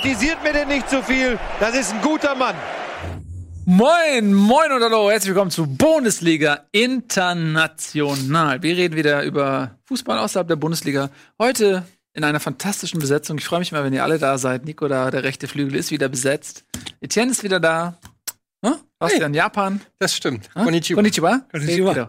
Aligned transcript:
Kritisiert 0.00 0.42
mir 0.42 0.54
denn 0.54 0.68
nicht 0.68 0.88
zu 0.88 1.02
viel. 1.02 1.38
Das 1.58 1.74
ist 1.74 1.92
ein 1.92 2.00
guter 2.00 2.34
Mann. 2.34 2.54
Moin, 3.66 4.32
moin 4.32 4.72
und 4.72 4.82
hallo, 4.82 5.10
herzlich 5.10 5.28
willkommen 5.34 5.50
zu 5.50 5.66
Bundesliga 5.66 6.64
International. 6.72 8.62
Wir 8.62 8.76
reden 8.78 8.96
wieder 8.96 9.22
über 9.24 9.76
Fußball 9.84 10.18
außerhalb 10.18 10.48
der 10.48 10.56
Bundesliga. 10.56 11.10
Heute 11.38 11.84
in 12.14 12.24
einer 12.24 12.40
fantastischen 12.40 12.98
Besetzung. 12.98 13.36
Ich 13.36 13.44
freue 13.44 13.58
mich 13.58 13.72
mal, 13.72 13.84
wenn 13.84 13.92
ihr 13.92 14.02
alle 14.02 14.18
da 14.18 14.38
seid. 14.38 14.64
Nico 14.64 14.88
da, 14.88 15.10
der 15.10 15.22
rechte 15.22 15.48
Flügel 15.48 15.76
ist 15.76 15.90
wieder 15.90 16.08
besetzt. 16.08 16.64
Etienne 17.02 17.30
ist 17.32 17.42
wieder 17.42 17.60
da. 17.60 17.98
Hm? 18.64 18.76
Warst 18.98 19.12
Hey. 19.14 19.20
du 19.20 19.26
in 19.26 19.34
Japan? 19.34 19.80
Das 19.98 20.16
stimmt. 20.16 20.48
Hm? 20.54 20.64
Konnichiwa. 20.64 20.96
Konnichiwa. 20.96 21.40
Konnichiwa. 21.52 21.92
Sekiro. 21.92 22.08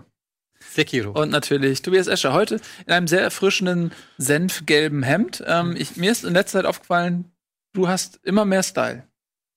Sekiro. 0.74 1.12
Und 1.12 1.30
natürlich 1.30 1.82
Tobias 1.82 2.08
Escher. 2.08 2.32
Heute 2.32 2.62
in 2.88 2.94
einem 2.94 3.08
sehr 3.08 3.22
erfrischenden, 3.22 3.92
senfgelben 4.18 5.04
Hemd. 5.04 5.44
Ähm, 5.46 5.76
ich, 5.78 5.98
mir 5.98 6.12
ist 6.12 6.24
in 6.24 6.34
letzter 6.34 6.60
Zeit 6.60 6.66
aufgefallen, 6.66 7.26
du 7.74 7.88
hast 7.88 8.20
immer 8.24 8.46
mehr 8.46 8.64
Style. 8.64 9.04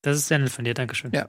Das 0.03 0.17
ist 0.17 0.29
sehr 0.29 0.39
nett 0.39 0.51
von 0.51 0.65
dir, 0.65 0.75
Dankeschön. 0.75 1.13
Ja. 1.13 1.29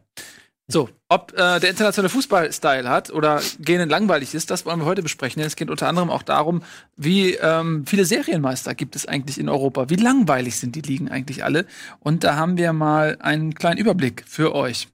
So, 0.67 0.89
ob 1.09 1.31
äh, 1.33 1.59
der 1.59 1.69
internationale 1.69 2.09
Fußball-Style 2.09 2.89
hat 2.89 3.11
oder 3.11 3.39
gähnend 3.59 3.91
langweilig 3.91 4.33
ist, 4.33 4.49
das 4.49 4.65
wollen 4.65 4.79
wir 4.79 4.85
heute 4.85 5.03
besprechen. 5.03 5.39
Denn 5.39 5.47
es 5.47 5.55
geht 5.55 5.69
unter 5.69 5.87
anderem 5.87 6.09
auch 6.09 6.23
darum, 6.23 6.63
wie 6.97 7.35
ähm, 7.35 7.85
viele 7.85 8.03
Serienmeister 8.03 8.73
gibt 8.73 8.95
es 8.95 9.05
eigentlich 9.05 9.37
in 9.37 9.47
Europa? 9.47 9.89
Wie 9.89 9.95
langweilig 9.95 10.57
sind 10.57 10.75
die 10.75 10.81
Ligen 10.81 11.09
eigentlich 11.09 11.43
alle? 11.43 11.67
Und 11.99 12.23
da 12.23 12.35
haben 12.35 12.57
wir 12.57 12.73
mal 12.73 13.17
einen 13.19 13.53
kleinen 13.53 13.77
Überblick 13.77 14.23
für 14.27 14.55
euch. 14.55 14.87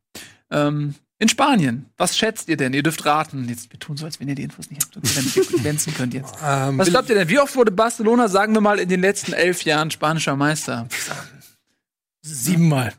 Ähm, 0.50 0.96
in 1.20 1.30
Spanien, 1.30 1.86
was 1.98 2.18
schätzt 2.18 2.50
ihr 2.50 2.58
denn? 2.58 2.74
Ihr 2.74 2.84
dürft 2.84 3.06
raten. 3.06 3.48
Jetzt, 3.48 3.72
wir 3.72 3.80
tun 3.80 3.96
so, 3.96 4.06
als 4.06 4.20
wenn 4.20 4.28
ihr 4.28 4.36
die 4.36 4.44
Infos 4.44 4.70
nicht 4.72 4.84
habt 4.84 4.98
und 4.98 5.16
damit 5.16 5.36
ihr 5.38 5.60
glänzen 5.60 5.94
könnt 5.94 6.14
jetzt. 6.14 6.36
Ähm, 6.44 6.80
Was 6.80 6.90
glaubt 6.90 7.08
ihr 7.10 7.16
denn? 7.16 7.30
Wie 7.30 7.40
oft 7.40 7.56
wurde 7.56 7.72
Barcelona, 7.72 8.28
sagen 8.28 8.54
wir 8.56 8.62
mal, 8.62 8.80
in 8.80 8.90
den 8.90 9.02
letzten 9.02 9.32
elf 9.32 9.64
Jahren 9.64 9.90
spanischer 9.92 10.36
Meister? 10.36 10.88
Siebenmal. 12.22 12.94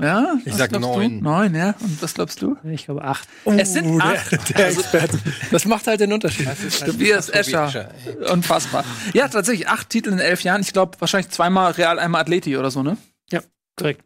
Ja? 0.00 0.34
Ich 0.44 0.54
sag 0.54 0.70
glaubst 0.70 0.88
du? 0.88 0.92
neun. 0.98 1.20
Neun, 1.20 1.54
ja. 1.54 1.74
Und 1.80 2.02
was 2.02 2.14
glaubst 2.14 2.42
du? 2.42 2.56
Ich 2.64 2.86
glaube 2.86 3.04
acht. 3.04 3.28
Es 3.44 3.72
sind 3.74 3.86
Oh, 3.86 3.98
der, 3.98 4.06
acht. 4.06 4.58
der 4.58 4.68
Experte. 4.68 5.18
Das 5.52 5.64
macht 5.66 5.86
halt 5.86 6.00
den 6.00 6.12
Unterschied. 6.12 6.48
Tobias 6.84 7.28
Escher. 7.28 7.90
Unfassbar. 8.32 8.84
Ja, 9.12 9.28
tatsächlich 9.28 9.68
acht 9.68 9.88
Titel 9.90 10.10
in 10.10 10.18
elf 10.18 10.42
Jahren. 10.42 10.62
Ich 10.62 10.72
glaube, 10.72 11.00
wahrscheinlich 11.00 11.30
zweimal 11.30 11.70
Real, 11.72 11.98
einmal 12.00 12.22
Atleti 12.22 12.56
oder 12.56 12.70
so, 12.70 12.82
ne? 12.82 12.96
Korrekt. 13.76 14.02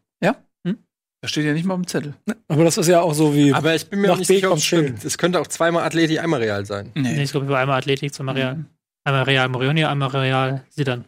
Das 1.21 1.33
steht 1.33 1.47
ja 1.47 1.53
nicht 1.53 1.65
mal 1.65 1.75
auf 1.75 1.81
dem 1.81 1.87
Zettel. 1.89 2.15
Aber 2.47 2.63
das 2.63 2.79
ist 2.79 2.87
ja 2.87 3.01
auch 3.01 3.13
so 3.13 3.35
wie. 3.35 3.53
Aber 3.53 3.75
ich 3.75 3.91
bin 3.91 4.01
mir 4.01 4.15
nicht 4.17 4.29
sicher, 4.29 4.53
ob 4.53 4.59
es 4.59 4.65
stimmt. 4.65 5.05
Es 5.05 5.19
könnte 5.19 5.41
auch 5.41 5.49
zweimal 5.49 5.83
Athleti, 5.85 6.21
einmal 6.21 6.41
Real 6.41 6.65
sein. 6.65 6.93
nee, 6.95 7.21
ich 7.21 7.33
glaube, 7.33 7.47
über 7.47 7.59
einmal 7.59 7.77
Athletik, 7.79 8.15
zweimal 8.15 8.37
Real. 8.37 8.55
Mhm. 8.55 8.67
Einmal 9.03 9.23
Real 9.25 9.49
Morioni, 9.49 9.85
einmal 9.85 10.11
Real 10.11 10.63
Sidan. 10.71 11.07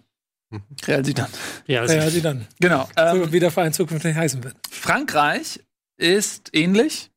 Real 0.86 1.04
dann. 1.14 1.28
Real 1.68 1.84
Ja, 1.84 1.86
Sidan. 1.88 2.10
sie 2.10 2.20
dann. 2.22 2.46
Genau. 2.60 2.88
Ähm, 2.96 3.24
So, 3.24 3.32
wie 3.32 3.40
der 3.40 3.50
Verein 3.50 3.72
zukünftig 3.72 4.14
heißen 4.16 4.42
wird. 4.42 4.56
Frankreich 4.70 5.60
ist 5.96 6.50
ähnlich. 6.52 7.09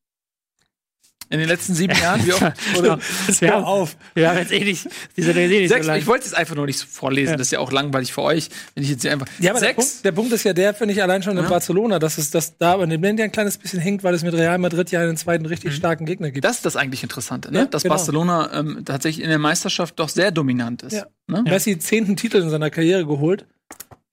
In 1.34 1.40
den 1.40 1.48
letzten 1.50 1.74
sieben 1.74 1.96
Jahren. 2.00 2.24
Wie 2.26 2.32
oft 2.32 2.44
Oder, 2.78 3.00
wir, 3.40 3.50
Hör 3.50 3.66
auf. 3.68 3.98
wir 4.14 4.30
haben 4.30 4.38
jetzt 4.38 4.52
eh 4.52 4.64
nicht, 4.64 4.88
die 5.18 5.22
sind 5.24 5.36
eh 5.36 5.48
nicht 5.48 5.68
so 5.70 5.74
Sechs, 5.76 5.88
lang. 5.88 5.98
ich 5.98 6.06
wollte 6.06 6.28
es 6.28 6.34
einfach 6.36 6.54
nur 6.56 6.68
nicht 6.68 6.80
vorlesen, 6.80 7.32
Ja. 7.32 7.38
das 7.38 7.48
ist 7.48 7.52
ja 7.52 7.60
auch 7.60 7.72
langweilig 7.72 8.14
für 8.14 8.22
euch, 8.22 8.50
wenn 8.76 8.84
ich 8.84 8.92
jetzt 8.92 9.02
hier 9.02 9.12
einfach. 9.12 9.26
Ja, 9.40 9.50
aber 9.50 9.60
der 9.60 9.70
Sechs? 9.70 9.76
Punkt, 9.94 10.06
der 10.06 10.12
Punkt 10.12 10.32
ist 10.32 10.44
ja 10.44 10.54
der, 10.54 10.74
finde 10.76 10.94
ich, 10.94 11.02
allein 11.02 11.24
schon 11.24 11.36
in 11.38 11.44
Ja. 11.44 11.50
Barcelona, 11.50 11.98
dass 11.98 12.20
es 12.20 12.30
das 12.30 12.58
da 12.60 12.76
an 12.76 12.90
dem 12.90 13.02
Land 13.02 13.18
ja 13.18 13.26
ein 13.26 13.32
kleines 13.32 13.58
bisschen 13.58 13.80
hängt, 13.80 14.04
weil 14.04 14.14
es 14.14 14.24
mit 14.24 14.34
Real 14.36 14.60
Madrid 14.60 14.92
ja 14.92 15.02
einen 15.02 15.18
zweiten 15.18 15.48
richtig 15.48 15.76
starken 15.76 16.06
Gegner 16.06 16.30
gibt. 16.30 16.46
Das 16.46 16.58
ist 16.58 16.66
das 16.68 16.76
eigentlich 16.76 17.02
Interessante, 17.02 17.52
ne? 17.52 17.60
Ja, 17.62 17.66
dass 17.66 17.82
genau. 17.82 17.96
Barcelona 17.96 18.52
ähm, 18.54 18.84
tatsächlich 18.86 19.24
in 19.24 19.30
der 19.30 19.40
Meisterschaft 19.40 20.00
doch 20.00 20.10
sehr 20.10 20.30
dominant 20.32 20.84
ist. 20.84 20.94
Ja. 20.94 21.08
Ne? 21.28 21.42
Messi 21.44 21.80
zehnten 21.80 22.16
Titel 22.16 22.38
in 22.38 22.50
seiner 22.52 22.70
Karriere 22.70 23.06
geholt. 23.08 23.46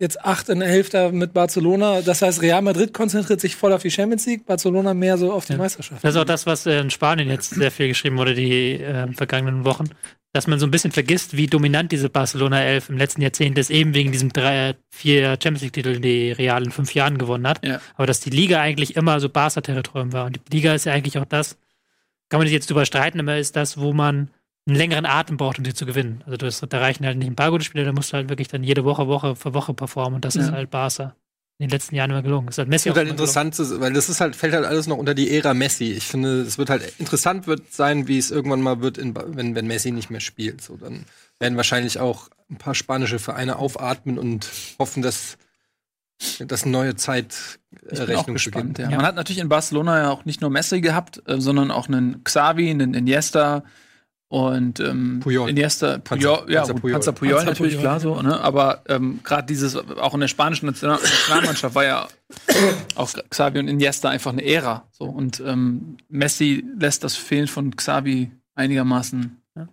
Jetzt 0.01 0.25
acht 0.25 0.49
in 0.49 0.61
der 0.61 0.69
Hälfte 0.69 1.13
mit 1.13 1.35
Barcelona. 1.35 2.01
Das 2.01 2.23
heißt, 2.23 2.41
Real 2.41 2.63
Madrid 2.63 2.95
konzentriert 2.95 3.39
sich 3.41 3.55
voll 3.55 3.73
auf 3.75 3.83
die 3.83 3.91
Champions 3.91 4.25
League, 4.25 4.47
Barcelona 4.47 4.95
mehr 4.95 5.19
so 5.19 5.31
auf 5.31 5.45
die 5.45 5.53
Ja. 5.53 5.59
Meisterschaft. 5.59 6.03
Das 6.03 6.15
ist 6.15 6.21
auch 6.21 6.25
das, 6.25 6.47
was 6.47 6.65
äh, 6.65 6.81
in 6.81 6.89
Spanien 6.89 7.29
jetzt 7.29 7.51
sehr 7.51 7.71
viel 7.71 7.89
geschrieben 7.89 8.17
wurde, 8.17 8.33
die 8.35 8.81
äh, 8.81 9.13
vergangenen 9.13 9.65
Wochen. 9.67 9.91
Dass 10.33 10.47
man 10.47 10.59
so 10.59 10.67
ein 10.67 10.71
bisschen 10.71 10.91
vergisst, 10.93 11.37
wie 11.37 11.49
dominant 11.49 11.93
diese 11.93 12.09
Barcelona 12.09 12.63
11 12.63 12.89
im 12.89 12.97
letzten 12.97 13.21
Jahrzehnt 13.21 13.59
ist, 13.59 13.69
eben 13.69 13.93
wegen 13.95 14.11
diesem 14.11 14.33
drei, 14.33 14.75
vier 14.89 15.33
Champions 15.33 15.63
League-Titel, 15.63 16.01
die 16.01 16.33
Real 16.33 16.63
in 16.65 16.71
fünf 16.71 16.95
Jahren 16.95 17.19
gewonnen 17.19 17.47
hat. 17.47 17.63
Ja. 17.67 17.81
Aber 17.97 18.07
dass 18.07 18.21
die 18.21 18.31
Liga 18.31 18.61
eigentlich 18.61 18.97
immer 18.97 19.21
so 19.21 19.29
Barca-Territorium 19.29 20.15
war. 20.15 20.25
Und 20.27 20.41
die 20.51 20.57
Liga 20.57 20.73
ist 20.75 20.87
ja 20.87 20.95
eigentlich 20.95 21.19
auch 21.19 21.25
das, 21.27 21.59
kann 22.31 22.39
man 22.39 22.47
sich 22.47 22.55
jetzt 22.55 22.71
drüber 22.71 22.87
streiten, 22.87 23.21
aber 23.21 23.37
ist 23.37 23.55
das, 23.57 23.77
wo 23.79 23.93
man 23.93 24.31
einen 24.67 24.77
längeren 24.77 25.07
Atem 25.07 25.37
braucht, 25.37 25.59
um 25.59 25.65
sie 25.65 25.75
zu 25.75 25.87
gewinnen. 25.87 26.23
Also 26.27 26.37
das, 26.37 26.61
da 26.69 26.79
reichen 26.79 27.05
halt 27.07 27.19
nicht 27.19 27.29
ein 27.29 27.37
paar 27.37 27.51
gute 27.51 27.65
Spiele, 27.65 27.85
da 27.85 27.93
musst 27.93 28.13
du 28.13 28.17
halt 28.17 28.29
wirklich 28.29 28.49
dann 28.49 28.63
jede 28.63 28.85
Woche, 28.85 29.09
Woche 29.09 29.35
für 29.37 29.55
Woche 29.55 29.75
performen. 29.75 30.17
Und 30.17 30.25
das 30.25 30.35
Ja. 30.35 30.43
ist 30.43 30.53
halt 30.53 30.71
Barca. 30.71 31.15
In 31.59 31.67
den 31.67 31.73
letzten 31.73 31.95
Jahren 31.95 32.11
immer 32.11 32.23
gelungen. 32.23 32.47
Das 32.47 32.55
ist 32.55 32.59
halt 32.59 32.69
Messi 32.71 32.89
Es 32.89 32.93
auch 32.93 32.97
wird 32.97 33.09
halt 33.09 33.09
immer 33.09 33.17
gelungen. 33.17 33.29
interessant, 33.51 33.55
zu- 33.55 33.81
weil 33.83 33.93
das 33.93 34.09
ist 34.09 34.21
halt, 34.23 34.35
fällt 34.35 34.55
halt 34.55 34.65
alles 34.65 34.87
noch 34.87 34.97
unter 34.97 35.13
die 35.13 35.31
Ära 35.37 35.53
Messi. 35.53 35.93
Ich 35.93 36.07
finde, 36.07 36.41
es 36.41 36.57
wird 36.57 36.71
halt 36.71 36.95
interessant 36.99 37.47
wird 37.47 37.71
sein, 37.73 38.09
wie 38.09 38.17
es 38.17 38.31
irgendwann 38.31 38.63
mal 38.63 38.81
wird, 38.81 38.97
in, 38.97 39.15
wenn, 39.15 39.55
wenn 39.55 39.67
Messi 39.67 39.91
nicht 39.91 40.09
mehr 40.11 40.21
spielt. 40.21 40.63
So, 40.63 40.79
dann 40.79 41.05
werden 41.39 41.57
wahrscheinlich 41.59 41.99
auch 42.01 42.31
ein 42.51 42.57
paar 42.57 42.75
spanische 42.75 43.19
Vereine 43.19 43.57
aufatmen 43.57 44.19
und 44.19 44.49
hoffen, 44.79 45.03
dass 45.03 45.37
das 46.39 46.63
eine 46.63 46.73
neue 46.73 46.97
Zeit 46.97 47.59
äh, 47.91 47.95
Ich 47.95 48.07
bin 48.07 48.17
auch 48.17 48.27
gespannt. 48.27 48.79
Ja. 48.79 48.89
Man 48.91 49.03
hat 49.03 49.15
natürlich 49.15 49.41
in 49.41 49.49
Barcelona 49.51 49.99
ja 49.99 50.11
auch 50.11 50.25
nicht 50.25 50.41
nur 50.41 50.49
Messi 50.51 50.81
gehabt, 50.81 51.23
äh, 51.27 51.41
sondern 51.41 51.71
auch 51.71 51.89
einen 51.89 52.25
Xavi, 52.25 52.71
einen 52.71 52.95
Iniesta 52.95 53.65
und 54.33 54.79
ähm, 54.79 55.19
Puyol. 55.21 55.51
Iniesta, 55.51 55.95
Panzer- 55.99 56.37
Puyol, 56.37 56.53
ja, 56.53 56.61
Panzer 56.61 56.75
Puyol. 56.75 56.93
Panzer 56.93 57.13
Puyol 57.13 57.35
Panzer 57.35 57.51
natürlich 57.51 57.73
Puyol, 57.75 57.83
klar 57.83 57.99
so, 58.01 58.23
ne? 58.23 58.41
Aber 58.41 58.83
ähm, 58.89 59.19
gerade 59.25 59.45
dieses 59.47 59.75
auch 59.77 60.15
in 60.15 60.21
der 60.21 60.29
spanischen 60.29 60.67
National- 60.67 61.01
Nationalmannschaft 61.03 61.75
war 61.75 61.85
ja 61.85 62.09
auch 62.95 63.11
Xavi 63.29 63.59
und 63.59 63.67
Iniesta 63.69 64.09
einfach 64.09 64.33
eine 64.33 64.45
Ära. 64.45 64.87
So 64.93 65.05
und 65.07 65.41
ähm, 65.45 65.97
Messi 66.09 66.65
lässt 66.79 67.03
das 67.03 67.17
Fehlen 67.17 67.49
von 67.49 67.75
Xavi 67.75 68.31
einigermaßen 68.55 69.37
Ja. 69.57 69.69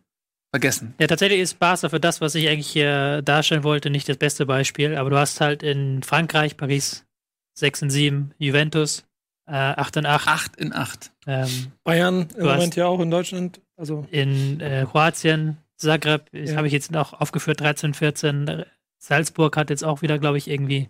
vergessen. 0.52 0.96
Ja, 1.00 1.06
tatsächlich 1.06 1.40
ist 1.40 1.60
Barca 1.60 1.90
für 1.90 2.00
das, 2.00 2.20
was 2.20 2.34
ich 2.34 2.48
eigentlich 2.50 2.68
hier 2.68 3.22
darstellen 3.22 3.64
wollte, 3.64 3.92
nicht 3.92 4.10
das 4.10 4.18
beste 4.18 4.48
Beispiel. 4.48 4.96
Aber 4.96 5.12
du 5.12 5.18
hast 5.20 5.40
halt 5.40 5.62
in 5.62 6.02
Frankreich, 6.02 6.58
Paris 6.58 7.06
6 7.60 7.84
und 7.84 7.90
7, 7.92 8.34
Juventus 8.40 9.04
äh, 9.48 9.52
8 9.54 9.98
und 9.98 10.06
8, 10.08 10.28
Acht 10.28 10.56
in 10.58 10.74
acht. 10.74 11.12
ähm, 11.28 11.48
Bayern 11.84 12.28
im 12.38 12.46
Moment 12.46 12.76
ja 12.76 12.88
auch 12.88 13.00
in 13.00 13.12
Deutschland. 13.12 13.62
Also 13.78 14.08
in 14.12 14.60
äh, 14.60 14.86
Kroatien, 14.90 15.58
Zagreb, 15.76 16.26
Ja. 16.34 16.56
habe 16.58 16.68
ich 16.68 16.74
jetzt 16.74 16.92
noch 16.92 17.14
aufgeführt, 17.14 17.62
13, 17.62 17.94
14. 17.94 18.64
Salzburg 18.98 19.56
hat 19.56 19.70
jetzt 19.70 19.84
auch 19.84 20.02
wieder, 20.02 20.18
glaube 20.18 20.38
ich, 20.40 20.50
irgendwie 20.50 20.90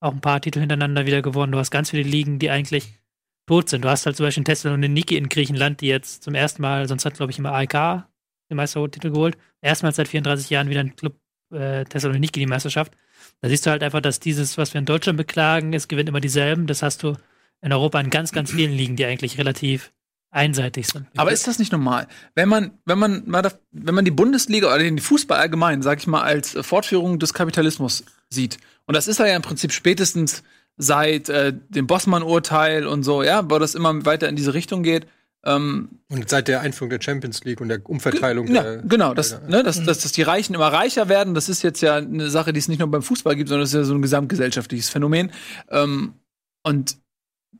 auch 0.00 0.12
ein 0.12 0.20
paar 0.20 0.40
Titel 0.40 0.60
hintereinander 0.60 1.06
wieder 1.06 1.22
gewonnen. 1.22 1.52
Du 1.52 1.58
hast 1.58 1.70
ganz 1.70 1.90
viele 1.90 2.02
Ligen, 2.02 2.38
die 2.38 2.50
eigentlich 2.50 2.94
tot 3.46 3.68
sind. 3.68 3.84
Du 3.84 3.88
hast 3.88 4.04
halt 4.04 4.16
zum 4.16 4.26
Beispiel 4.26 4.44
Thessaloniki 4.44 5.16
in 5.16 5.28
Griechenland, 5.28 5.80
die 5.80 5.86
jetzt 5.86 6.24
zum 6.24 6.34
ersten 6.34 6.60
Mal, 6.62 6.88
sonst 6.88 7.04
hat, 7.04 7.14
glaube 7.14 7.30
ich, 7.30 7.38
immer 7.38 7.52
AEK 7.52 8.04
den 8.50 8.56
Meistertitel 8.56 9.10
geholt. 9.10 9.38
Erstmals 9.62 9.96
seit 9.96 10.08
34 10.08 10.50
Jahren 10.50 10.68
wieder 10.68 10.80
ein 10.80 10.96
Club 10.96 11.16
äh, 11.52 11.84
Thessaloniki 11.84 12.40
die 12.40 12.46
Meisterschaft. 12.46 12.92
Da 13.40 13.48
siehst 13.48 13.64
du 13.66 13.70
halt 13.70 13.82
einfach, 13.82 14.00
dass 14.00 14.18
dieses, 14.20 14.58
was 14.58 14.74
wir 14.74 14.80
in 14.80 14.84
Deutschland 14.84 15.16
beklagen, 15.16 15.72
es 15.72 15.88
gewinnt 15.88 16.08
immer 16.08 16.20
dieselben. 16.20 16.66
Das 16.66 16.82
hast 16.82 17.02
du 17.04 17.16
in 17.62 17.72
Europa 17.72 18.00
in 18.00 18.10
ganz, 18.10 18.32
ganz 18.32 18.52
vielen 18.52 18.72
Ligen, 18.72 18.96
die 18.96 19.06
eigentlich 19.06 19.38
relativ 19.38 19.92
einseitig 20.36 20.86
sind. 20.88 21.06
Aber 21.16 21.32
ist 21.32 21.46
das 21.48 21.58
nicht 21.58 21.72
normal? 21.72 22.06
Wenn 22.34 22.48
man, 22.48 22.70
wenn 22.84 22.98
man 22.98 23.22
mal, 23.26 23.42
da- 23.42 23.52
wenn 23.72 23.94
man 23.94 24.04
die 24.04 24.10
Bundesliga 24.10 24.68
oder 24.68 24.78
den 24.78 24.98
Fußball 24.98 25.38
allgemein, 25.38 25.82
sag 25.82 25.98
ich 25.98 26.06
mal, 26.06 26.22
als 26.22 26.54
äh, 26.54 26.62
Fortführung 26.62 27.18
des 27.18 27.34
Kapitalismus 27.34 28.04
sieht, 28.28 28.58
und 28.86 28.94
das 28.94 29.08
ist 29.08 29.18
er 29.18 29.26
ja 29.28 29.36
im 29.36 29.42
Prinzip 29.42 29.72
spätestens 29.72 30.42
seit 30.76 31.28
äh, 31.30 31.52
dem 31.70 31.86
Bossmann-Urteil 31.86 32.86
und 32.86 33.02
so, 33.02 33.22
ja, 33.22 33.48
wo 33.50 33.58
das 33.58 33.74
immer 33.74 34.04
weiter 34.04 34.28
in 34.28 34.36
diese 34.36 34.52
Richtung 34.54 34.82
geht. 34.82 35.06
Ähm, 35.44 36.00
Und 36.08 36.28
seit 36.28 36.48
der 36.48 36.60
Einführung 36.60 36.90
der 36.90 37.00
Champions 37.00 37.42
League 37.44 37.60
und 37.60 37.68
der 37.68 37.80
Umverteilung 37.88 38.46
ja, 38.48 38.62
der, 38.62 38.76
genau, 38.82 39.14
dass, 39.14 39.30
der- 39.30 39.48
ne, 39.48 39.62
dass, 39.62 39.82
dass, 39.82 40.00
dass 40.00 40.12
die 40.12 40.22
Reichen 40.22 40.54
immer 40.54 40.68
reicher 40.72 41.08
werden, 41.08 41.34
das 41.34 41.48
ist 41.48 41.62
jetzt 41.62 41.80
ja 41.80 41.96
eine 41.96 42.28
Sache, 42.30 42.52
die 42.52 42.58
es 42.58 42.68
nicht 42.68 42.78
nur 42.80 42.90
beim 42.90 43.02
Fußball 43.02 43.36
gibt, 43.36 43.48
sondern 43.48 43.62
das 43.62 43.70
ist 43.70 43.74
ja 43.78 43.84
so 43.84 43.94
ein 43.94 44.02
gesamtgesellschaftliches 44.02 44.88
Phänomen. 44.90 45.30
Ähm, 45.70 46.14
und 46.62 46.96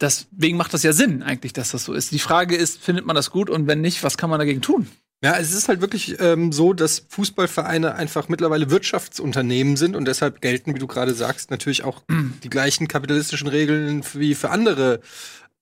deswegen 0.00 0.56
macht 0.56 0.75
das 0.75 0.82
ja 0.82 0.93
Sinn 0.93 1.22
eigentlich, 1.22 1.52
dass 1.52 1.70
das 1.70 1.84
so 1.84 1.93
ist. 1.93 2.12
Die 2.12 2.19
Frage 2.19 2.56
ist, 2.56 2.78
findet 2.78 3.06
man 3.06 3.16
das 3.16 3.31
gut 3.31 3.50
und 3.50 3.66
wenn 3.66 3.81
nicht, 3.81 4.02
was 4.02 4.16
kann 4.16 4.31
man 4.31 4.38
dagegen 4.38 4.62
tun? 4.62 4.87
Ja, 5.25 5.38
es 5.38 5.54
ist 5.54 5.69
halt 5.69 5.81
wirklich 5.81 6.20
ähm, 6.20 6.52
so, 6.52 6.75
dass 6.75 7.06
Fußballvereine 7.08 7.94
einfach 7.94 8.28
mittlerweile 8.28 8.70
Wirtschaftsunternehmen 8.70 9.76
sind 9.76 9.96
und 9.96 10.04
deshalb 10.06 10.43
gelten, 10.43 10.75
wie 10.75 10.78
du 10.78 10.87
gerade 10.87 11.14
sagst, 11.14 11.50
natürlich 11.50 11.84
auch 11.84 12.02
die 12.43 12.50
gleichen 12.50 12.87
kapitalistischen 12.87 13.48
Regeln 13.48 14.04
wie 14.12 14.34
für 14.34 14.50
andere 14.50 15.00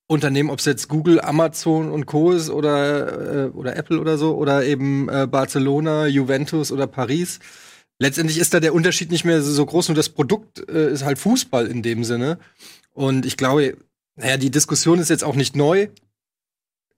Unternehmen, 0.06 0.50
ob 0.50 0.58
es 0.58 0.64
jetzt 0.64 0.88
Google, 0.88 1.20
Amazon 1.20 1.90
und 1.90 2.06
Co. 2.06 2.32
ist 2.32 2.50
oder, 2.50 3.46
äh, 3.46 3.48
oder 3.50 3.76
Apple 3.76 4.00
oder 4.00 4.18
so, 4.18 4.36
oder 4.36 4.64
eben 4.64 5.08
äh, 5.08 5.26
Barcelona, 5.30 6.08
Juventus 6.08 6.72
oder 6.72 6.86
Paris. 6.86 7.38
Letztendlich 8.00 8.38
ist 8.38 8.52
da 8.52 8.60
der 8.60 8.74
Unterschied 8.74 9.10
nicht 9.10 9.24
mehr 9.24 9.40
so 9.40 9.64
groß, 9.64 9.88
nur 9.88 9.96
das 9.96 10.08
Produkt 10.08 10.68
äh, 10.68 10.92
ist 10.92 11.04
halt 11.04 11.18
Fußball 11.18 11.68
in 11.68 11.82
dem 11.82 12.04
Sinne. 12.04 12.38
Und 12.92 13.24
ich 13.24 13.36
glaube, 13.36 13.76
naja, 14.16 14.36
die 14.36 14.50
Diskussion 14.50 14.98
ist 14.98 15.10
jetzt 15.10 15.24
auch 15.24 15.34
nicht 15.34 15.56
neu. 15.56 15.88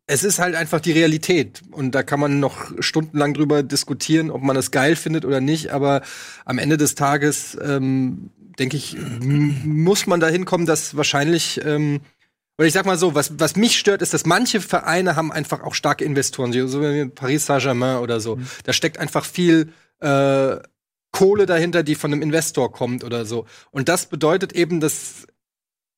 Es 0.07 0.23
ist 0.23 0.39
halt 0.39 0.55
einfach 0.55 0.81
die 0.81 0.93
Realität. 0.93 1.63
Und 1.71 1.95
da 1.95 2.03
kann 2.03 2.21
man 2.21 2.39
noch 2.39 2.71
stundenlang 2.81 3.35
drüber 3.35 3.63
diskutieren, 3.63 4.31
ob 4.31 4.43
man 4.43 4.55
das 4.55 4.71
geil 4.71 4.97
findet 4.97 5.25
oder 5.25 5.41
nicht. 5.41 5.71
Aber 5.73 6.03
am 6.45 6.59
Ende 6.59 6.77
des 6.77 6.95
Tages 6.95 7.59
ähm, 7.61 8.31
denke 8.59 8.77
ich, 8.77 8.97
muss 9.21 10.07
man 10.07 10.21
dahin 10.21 10.45
kommen, 10.45 10.67
dass 10.67 10.97
wahrscheinlich, 10.97 11.61
ähm, 11.65 12.01
oder 12.59 12.69
ich 12.69 12.73
sag 12.73 12.87
mal 12.87 12.99
so, 12.99 13.15
was, 13.15 13.39
was 13.39 13.57
mich 13.57 13.79
stört, 13.79 14.03
ist, 14.03 14.15
dass 14.15 14.27
manche 14.27 14.61
Vereine 14.61 15.17
haben 15.17 15.33
einfach 15.33 15.63
auch 15.63 15.75
starke 15.75 16.05
Investoren, 16.05 16.53
so 16.53 16.81
wie 16.81 17.07
Paris 17.07 17.47
Saint-Germain 17.47 17.99
oder 17.99 18.21
so. 18.21 18.39
Da 18.65 18.73
steckt 18.73 18.99
einfach 18.99 19.25
viel 19.25 19.73
äh, 20.01 20.57
Kohle 21.11 21.47
dahinter, 21.47 21.83
die 21.83 21.95
von 21.95 22.13
einem 22.13 22.23
Investor 22.23 22.71
kommt 22.73 23.03
oder 23.03 23.25
so. 23.25 23.47
Und 23.71 23.89
das 23.89 24.07
bedeutet 24.07 24.53
eben, 24.53 24.81
dass, 24.81 25.27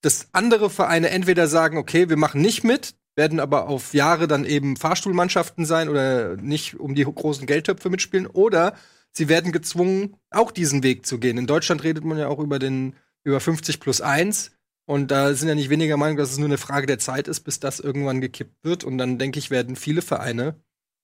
dass 0.02 0.28
andere 0.32 0.70
Vereine 0.70 1.10
entweder 1.10 1.48
sagen, 1.48 1.78
okay, 1.78 2.08
wir 2.08 2.16
machen 2.16 2.40
nicht 2.40 2.64
mit, 2.64 2.94
werden 3.16 3.40
aber 3.40 3.68
auf 3.68 3.94
Jahre 3.94 4.28
dann 4.28 4.44
eben 4.44 4.76
Fahrstuhlmannschaften 4.76 5.64
sein 5.64 5.88
oder 5.88 6.36
nicht 6.36 6.78
um 6.78 6.94
die 6.94 7.04
großen 7.04 7.46
Geldtöpfe 7.46 7.90
mitspielen, 7.90 8.26
oder 8.26 8.74
sie 9.12 9.28
werden 9.28 9.52
gezwungen, 9.52 10.16
auch 10.30 10.52
diesen 10.52 10.82
Weg 10.82 11.04
zu 11.04 11.18
gehen. 11.18 11.38
In 11.38 11.46
Deutschland 11.46 11.82
redet 11.82 12.04
man 12.04 12.18
ja 12.18 12.28
auch 12.28 12.38
über 12.38 12.58
den 12.58 12.94
über 13.24 13.40
50 13.40 13.80
plus 13.80 14.00
1. 14.00 14.52
Und 14.86 15.10
da 15.10 15.34
sind 15.34 15.48
ja 15.48 15.54
nicht 15.54 15.68
weniger 15.68 15.98
Meinung, 15.98 16.16
dass 16.16 16.32
es 16.32 16.38
nur 16.38 16.48
eine 16.48 16.56
Frage 16.56 16.86
der 16.86 16.98
Zeit 16.98 17.28
ist, 17.28 17.40
bis 17.40 17.60
das 17.60 17.78
irgendwann 17.78 18.22
gekippt 18.22 18.64
wird. 18.64 18.84
Und 18.84 18.96
dann 18.96 19.18
denke 19.18 19.38
ich, 19.38 19.50
werden 19.50 19.76
viele 19.76 20.00
Vereine 20.00 20.56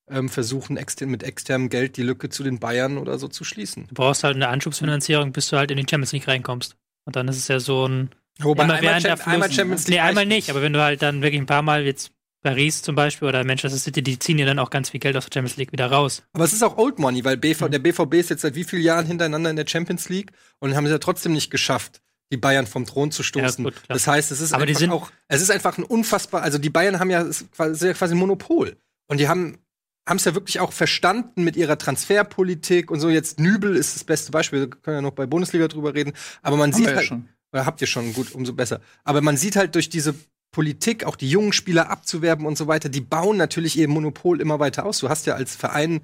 ähm, 0.09 0.31
versuchen, 0.31 0.79
extern, 0.79 1.11
mit 1.11 1.23
externem 1.23 1.69
Geld 1.69 1.99
die 1.99 2.03
Lücke 2.03 2.31
zu 2.31 2.43
den 2.43 2.61
Bayern 2.61 2.97
oder 2.97 3.19
so 3.19 3.29
zu 3.29 3.45
schließen. 3.45 3.87
Du 3.89 3.95
brauchst 3.95 4.25
halt 4.25 4.37
eine 4.37 4.49
Anschubsfinanzierung, 4.49 5.33
bis 5.33 5.49
du 5.49 5.59
halt 5.59 5.71
in 5.71 5.77
die 5.77 5.87
Champions 5.89 6.13
League 6.13 6.27
reinkommst. 6.27 6.77
Und 7.05 7.17
dann 7.17 7.29
ist 7.29 7.37
es 7.37 7.49
ja 7.49 7.61
so 7.61 7.87
ein 7.87 8.11
Wobei 8.41 8.63
einmal, 8.65 8.83
währender 8.83 9.17
Cham 9.17 9.33
einmal 9.33 9.49
Fluss- 9.49 9.57
Champions 9.57 9.87
League 9.87 9.95
Nee, 9.97 10.01
einmal 10.01 10.27
nicht, 10.27 10.51
aber 10.51 10.63
wenn 10.63 10.73
du 10.73 10.83
halt 10.83 11.03
dann 11.03 11.23
wirklich 11.23 11.41
ein 11.41 11.47
paar 11.47 11.63
Mal 11.63 11.85
jetzt 11.85 12.11
Paris 12.43 12.83
zum 12.83 12.95
Beispiel 12.95 13.29
oder 13.29 13.43
Manchester 13.45 13.79
City, 13.79 14.03
die 14.03 14.19
ziehen 14.19 14.39
ja 14.39 14.45
dann 14.45 14.59
auch 14.59 14.71
ganz 14.71 14.91
viel 14.91 15.01
Geld 15.01 15.17
aus 15.17 15.25
der 15.27 15.33
Champions 15.33 15.57
League 15.57 15.73
wieder 15.73 15.87
raus. 15.91 16.23
Aber 16.35 16.45
es 16.45 16.53
ist 16.53 16.63
auch 16.63 16.77
Old 16.77 16.99
Money, 16.99 17.25
weil 17.25 17.37
BV, 17.37 17.69
der 17.69 17.79
BVB 17.79 18.15
ist 18.15 18.31
jetzt 18.31 18.43
seit 18.43 18.55
wie 18.55 18.65
vielen 18.65 18.83
Jahren 18.83 19.07
hintereinander 19.07 19.51
in 19.51 19.57
der 19.57 19.67
Champions 19.67 20.09
League 20.09 20.33
und 20.59 20.75
haben 20.77 20.85
es 20.85 20.91
ja 20.93 20.99
trotzdem 20.99 21.33
nicht 21.33 21.51
geschafft, 21.51 22.03
die 22.33 22.37
Bayern 22.37 22.67
vom 22.67 22.85
Thron 22.85 23.11
zu 23.13 23.23
stoßen. 23.23 23.65
Ja, 23.65 23.71
gut, 23.71 23.81
das 23.89 24.07
heißt, 24.07 24.31
es 24.33 24.41
ist 24.41 24.53
Aber 24.53 24.67
die 24.67 24.71
einfach 24.73 24.81
sind- 24.81 24.91
auch, 24.91 25.11
es 25.29 25.41
ist 25.41 25.51
einfach 25.51 25.79
ein 25.79 25.85
unfassbar, 25.85 26.43
also 26.43 26.59
die 26.59 26.71
Bayern 26.71 26.99
haben 26.99 27.11
ja 27.11 27.25
quasi, 27.57 27.95
quasi 27.95 28.15
ein 28.15 28.19
Monopol 28.19 28.77
und 29.07 29.21
die 29.21 29.29
haben 29.29 29.59
haben 30.07 30.19
es 30.19 30.27
ja 30.27 30.35
wirklich 30.35 30.61
auch 30.61 30.73
verstanden 30.73 31.45
mit 31.45 31.57
ihrer 31.57 31.79
Transferpolitik 31.79 32.91
und 32.91 33.01
so. 33.01 33.09
Jetzt 33.09 33.41
Nübel 33.41 33.75
ist 33.75 33.95
das 33.97 34.05
beste 34.05 34.33
Beispiel. 34.33 34.61
Wir 34.61 34.69
können 34.69 34.97
ja 34.99 35.01
noch 35.01 35.13
bei 35.13 35.25
Bundesliga 35.25 35.67
drüber 35.67 35.95
reden. 35.95 36.13
Aber 36.43 36.59
man 36.59 36.73
Haben 36.73 36.77
sieht 36.79 36.89
ja 36.91 36.97
halt, 36.97 37.07
schon. 37.07 37.29
Habt 37.55 37.81
ihr 37.81 37.87
schon, 37.87 38.13
gut, 38.13 38.35
umso 38.35 38.53
besser. 38.53 38.81
Aber 39.05 39.21
man 39.21 39.37
sieht 39.37 39.57
halt 39.57 39.75
durch 39.75 39.89
diese 39.89 40.15
Politik, 40.55 41.05
auch 41.05 41.17
die 41.17 41.29
jungen 41.29 41.53
Spieler 41.53 41.91
abzuwerben 41.91 42.47
und 42.47 42.57
so 42.57 42.67
weiter, 42.69 42.89
die 42.89 43.01
bauen 43.01 43.37
natürlich 43.37 43.77
ihr 43.77 43.89
Monopol 43.89 44.41
immer 44.41 44.61
weiter 44.61 44.87
aus. 44.87 45.01
Du 45.01 45.09
hast 45.09 45.27
ja 45.27 45.35
als 45.35 45.57
Verein, 45.57 46.03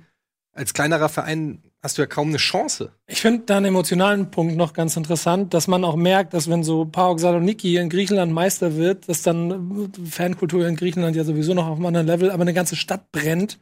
als 0.53 0.75
kleinerer 0.75 1.09
Verein, 1.09 1.63
hast 1.83 1.97
du 1.97 2.03
ja 2.03 2.07
kaum 2.07 2.29
eine 2.29 2.37
Chance. 2.37 2.93
Ich 3.07 3.21
finde 3.21 3.45
da 3.47 3.57
einen 3.57 3.67
emotionalen 3.67 4.31
Punkt 4.31 4.57
noch 4.57 4.73
ganz 4.73 4.97
interessant, 4.97 5.55
dass 5.55 5.69
man 5.69 5.85
auch 5.85 5.97
merkt, 5.97 6.35
dass 6.35 6.51
wenn 6.51 6.65
so 6.65 6.85
PAOK 6.85 7.21
Saloniki 7.21 7.77
in 7.77 7.89
Griechenland 7.89 8.33
Meister 8.33 8.77
wird, 8.77 9.09
dass 9.09 9.23
dann 9.23 9.93
Fankultur 10.05 10.67
in 10.67 10.77
Griechenland 10.77 11.15
ja 11.15 11.25
sowieso 11.25 11.55
noch 11.55 11.69
auf 11.69 11.77
einem 11.77 11.87
anderen 11.87 12.09
Level, 12.09 12.31
aber 12.31 12.43
eine 12.43 12.55
ganze 12.55 12.77
Stadt 12.77 13.13
brennt, 13.13 13.61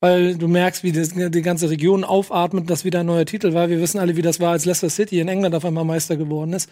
weil 0.00 0.36
du 0.36 0.46
merkst, 0.46 0.84
wie 0.84 0.92
das, 0.92 1.14
die 1.14 1.42
ganze 1.42 1.70
Region 1.70 2.04
aufatmet, 2.04 2.68
dass 2.68 2.84
wieder 2.84 3.00
ein 3.00 3.06
neuer 3.06 3.24
Titel 3.24 3.54
war. 3.54 3.70
Wir 3.70 3.80
wissen 3.80 3.98
alle, 3.98 4.16
wie 4.16 4.22
das 4.22 4.40
war, 4.40 4.52
als 4.52 4.66
Leicester 4.66 4.90
City 4.90 5.20
in 5.20 5.28
England 5.28 5.54
auf 5.54 5.64
einmal 5.64 5.84
Meister 5.84 6.16
geworden 6.16 6.52
ist. 6.52 6.70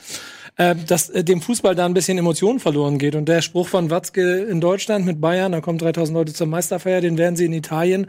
Äh, 0.56 0.76
dass 0.86 1.10
äh, 1.10 1.24
dem 1.24 1.40
Fußball 1.40 1.74
da 1.74 1.86
ein 1.86 1.94
bisschen 1.94 2.18
Emotion 2.18 2.60
verloren 2.60 2.98
geht. 2.98 3.14
Und 3.14 3.28
der 3.28 3.42
Spruch 3.42 3.66
von 3.66 3.90
Watzke 3.90 4.44
in 4.44 4.60
Deutschland 4.60 5.06
mit 5.06 5.20
Bayern, 5.20 5.52
da 5.52 5.60
kommen 5.60 5.78
3000 5.78 6.14
Leute 6.14 6.32
zur 6.34 6.46
Meisterfeier, 6.46 7.00
den 7.00 7.18
werden 7.18 7.36
sie 7.36 7.46
in 7.46 7.52
Italien 7.52 8.08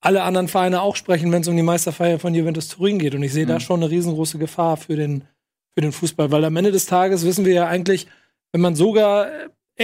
alle 0.00 0.22
anderen 0.22 0.48
Vereine 0.48 0.82
auch 0.82 0.96
sprechen, 0.96 1.30
wenn 1.30 1.42
es 1.42 1.48
um 1.48 1.56
die 1.56 1.62
Meisterfeier 1.62 2.18
von 2.18 2.34
Juventus 2.34 2.68
Turin 2.68 2.98
geht. 2.98 3.14
Und 3.14 3.22
ich 3.22 3.32
sehe 3.32 3.46
da 3.46 3.60
schon 3.60 3.82
eine 3.82 3.90
riesengroße 3.90 4.38
Gefahr 4.38 4.76
für 4.76 4.96
den, 4.96 5.24
für 5.74 5.82
den 5.82 5.92
Fußball, 5.92 6.30
weil 6.30 6.44
am 6.44 6.56
Ende 6.56 6.72
des 6.72 6.86
Tages 6.86 7.24
wissen 7.24 7.44
wir 7.44 7.52
ja 7.52 7.66
eigentlich, 7.66 8.06
wenn 8.52 8.62
man 8.62 8.74
sogar 8.74 9.28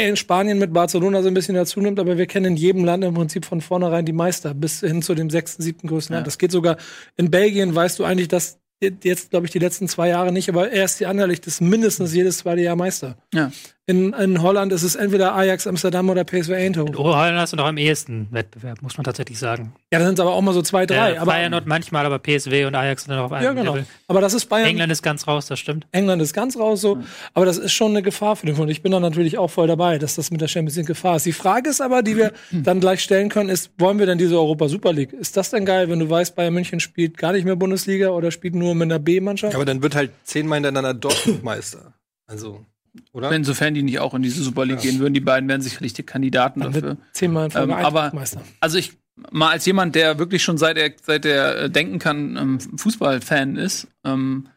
in 0.04 0.16
Spanien 0.16 0.58
mit 0.58 0.72
Barcelona 0.72 1.22
so 1.22 1.28
ein 1.28 1.34
bisschen 1.34 1.54
dazu 1.54 1.80
nimmt, 1.80 1.98
aber 1.98 2.18
wir 2.18 2.26
kennen 2.26 2.46
in 2.46 2.56
jedem 2.56 2.84
Land 2.84 3.02
im 3.04 3.14
Prinzip 3.14 3.44
von 3.46 3.60
vornherein 3.60 4.04
die 4.04 4.12
Meister 4.12 4.52
bis 4.54 4.80
hin 4.80 5.00
zu 5.02 5.14
dem 5.14 5.30
sechsten, 5.30 5.62
siebten 5.62 5.88
größten 5.88 6.12
Ja. 6.14 6.18
Land. 6.18 6.26
Das 6.26 6.38
geht 6.38 6.52
sogar 6.52 6.76
in 7.16 7.30
Belgien, 7.30 7.74
weißt 7.74 7.98
du 7.98 8.04
eigentlich, 8.04 8.28
dass 8.28 8.58
jetzt, 8.80 9.30
glaube 9.30 9.46
ich, 9.46 9.52
die 9.52 9.58
letzten 9.58 9.88
zwei 9.88 10.08
Jahre 10.08 10.32
nicht, 10.32 10.48
aber 10.50 10.70
erst 10.70 11.00
die 11.00 11.06
Anderlicht 11.06 11.46
ist 11.46 11.60
mindestens 11.62 12.12
jedes 12.12 12.38
zweite 12.38 12.60
Jahr 12.60 12.76
Meister. 12.76 13.16
Ja. 13.32 13.50
In, 13.88 14.12
in 14.14 14.42
Holland 14.42 14.72
ist 14.72 14.82
es 14.82 14.96
entweder 14.96 15.36
Ajax 15.36 15.64
Amsterdam 15.64 16.10
oder 16.10 16.24
PSV 16.24 16.50
Eindhoven. 16.50 16.92
In 16.92 16.98
Holland 16.98 17.38
hast 17.38 17.52
du 17.52 17.56
noch 17.56 17.66
am 17.66 17.78
ehesten 17.78 18.26
Wettbewerb, 18.32 18.82
muss 18.82 18.96
man 18.96 19.04
tatsächlich 19.04 19.38
sagen. 19.38 19.74
Ja, 19.92 20.00
da 20.00 20.06
sind 20.06 20.14
es 20.14 20.20
aber 20.20 20.32
auch 20.32 20.42
mal 20.42 20.52
so 20.52 20.62
zwei, 20.62 20.86
drei. 20.86 21.12
Äh, 21.12 21.18
aber, 21.18 21.30
Feyenoord 21.30 21.66
manchmal, 21.66 22.04
aber 22.04 22.18
PSW 22.18 22.64
und 22.64 22.74
Ajax 22.74 23.04
sind 23.04 23.12
dann 23.12 23.20
auf 23.20 23.30
einem 23.30 23.44
ja, 23.44 23.52
genau. 23.52 23.74
Level. 23.74 23.86
Aber 24.08 24.20
das 24.20 24.34
ist 24.34 24.46
Bayern. 24.46 24.66
England 24.66 24.90
ist 24.90 25.04
ganz 25.04 25.28
raus, 25.28 25.46
das 25.46 25.60
stimmt. 25.60 25.86
England 25.92 26.20
ist 26.20 26.32
ganz 26.32 26.56
raus 26.56 26.80
so, 26.80 26.98
aber 27.32 27.46
das 27.46 27.58
ist 27.58 27.74
schon 27.74 27.92
eine 27.92 28.02
Gefahr 28.02 28.34
für 28.34 28.46
den 28.46 28.56
Fund. 28.56 28.72
Ich 28.72 28.82
bin 28.82 28.90
da 28.90 28.98
natürlich 28.98 29.38
auch 29.38 29.52
voll 29.52 29.68
dabei, 29.68 29.98
dass 29.98 30.16
das 30.16 30.32
mit 30.32 30.40
der 30.40 30.48
Champions 30.48 30.74
League 30.74 30.86
Gefahr 30.88 31.14
ist. 31.14 31.26
Die 31.26 31.32
Frage 31.32 31.70
ist 31.70 31.80
aber, 31.80 32.02
die 32.02 32.16
wir 32.16 32.32
dann 32.50 32.80
gleich 32.80 33.00
stellen 33.04 33.28
können, 33.28 33.50
ist, 33.50 33.70
wollen 33.78 34.00
wir 34.00 34.06
denn 34.06 34.18
diese 34.18 34.34
Europa 34.34 34.68
Super 34.68 34.92
League? 34.92 35.12
Ist 35.12 35.36
das 35.36 35.50
denn 35.50 35.64
geil, 35.64 35.88
wenn 35.88 36.00
du 36.00 36.10
weißt, 36.10 36.34
Bayern 36.34 36.54
München 36.54 36.80
spielt 36.80 37.18
gar 37.18 37.30
nicht 37.30 37.44
mehr 37.44 37.54
Bundesliga 37.54 38.08
oder 38.08 38.32
spielt 38.32 38.56
nur 38.56 38.74
mit 38.74 38.90
einer 38.90 38.98
B-Mannschaft? 38.98 39.54
Aber 39.54 39.64
dann 39.64 39.80
wird 39.80 39.94
halt 39.94 40.10
zehnmal 40.24 40.56
hintereinander 40.56 40.92
Dortmund 40.92 41.44
Meister. 41.44 41.92
Also, 42.26 42.66
oder? 43.12 43.30
Insofern 43.32 43.74
die 43.74 43.82
nicht 43.82 44.00
auch 44.00 44.14
in 44.14 44.22
diese 44.22 44.42
Super 44.42 44.64
League 44.64 44.80
gehen 44.80 44.98
würden, 44.98 45.14
die 45.14 45.20
beiden 45.20 45.48
wären 45.48 45.60
sicherlich 45.60 45.92
die 45.92 46.02
Kandidaten 46.02 46.60
Dann 46.60 46.72
dafür. 46.72 46.96
zehnmal 47.12 47.46
in 47.46 47.50
Folge 47.50 47.72
Ähm, 47.72 47.78
aber-. 47.78 48.12
Also 48.60 48.78
ich 48.78 48.92
mal 49.30 49.50
als 49.50 49.66
jemand, 49.66 49.94
der 49.94 50.18
wirklich 50.18 50.42
schon 50.42 50.58
seit 50.58 50.76
er 50.76 50.92
seit 51.02 51.24
er 51.24 51.62
äh, 51.62 51.70
denken 51.70 51.98
kann, 51.98 52.36
ähm, 52.36 52.60
Fußballfan 52.60 53.56
ist. 53.56 53.88
Ähm, 54.04 54.48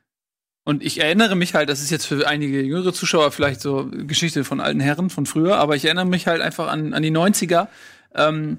und 0.66 0.84
ich 0.84 1.00
erinnere 1.02 1.36
mich 1.36 1.56
halt, 1.56 1.70
das 1.70 1.82
ist 1.82 1.90
jetzt 1.90 2.06
für 2.06 2.28
einige 2.28 2.62
jüngere 2.62 2.94
Zuschauer 2.94 3.32
vielleicht 3.32 3.62
so 3.62 3.90
Geschichte 3.92 4.44
von 4.44 4.60
alten 4.60 4.80
Herren 4.80 5.10
von 5.10 5.26
früher, 5.26 5.58
aber 5.58 5.76
ich 5.76 5.86
erinnere 5.86 6.06
mich 6.06 6.28
halt 6.28 6.42
einfach 6.42 6.68
an, 6.68 6.94
an 6.94 7.02
die 7.02 7.12
90er, 7.12 7.68
ähm, 8.16 8.58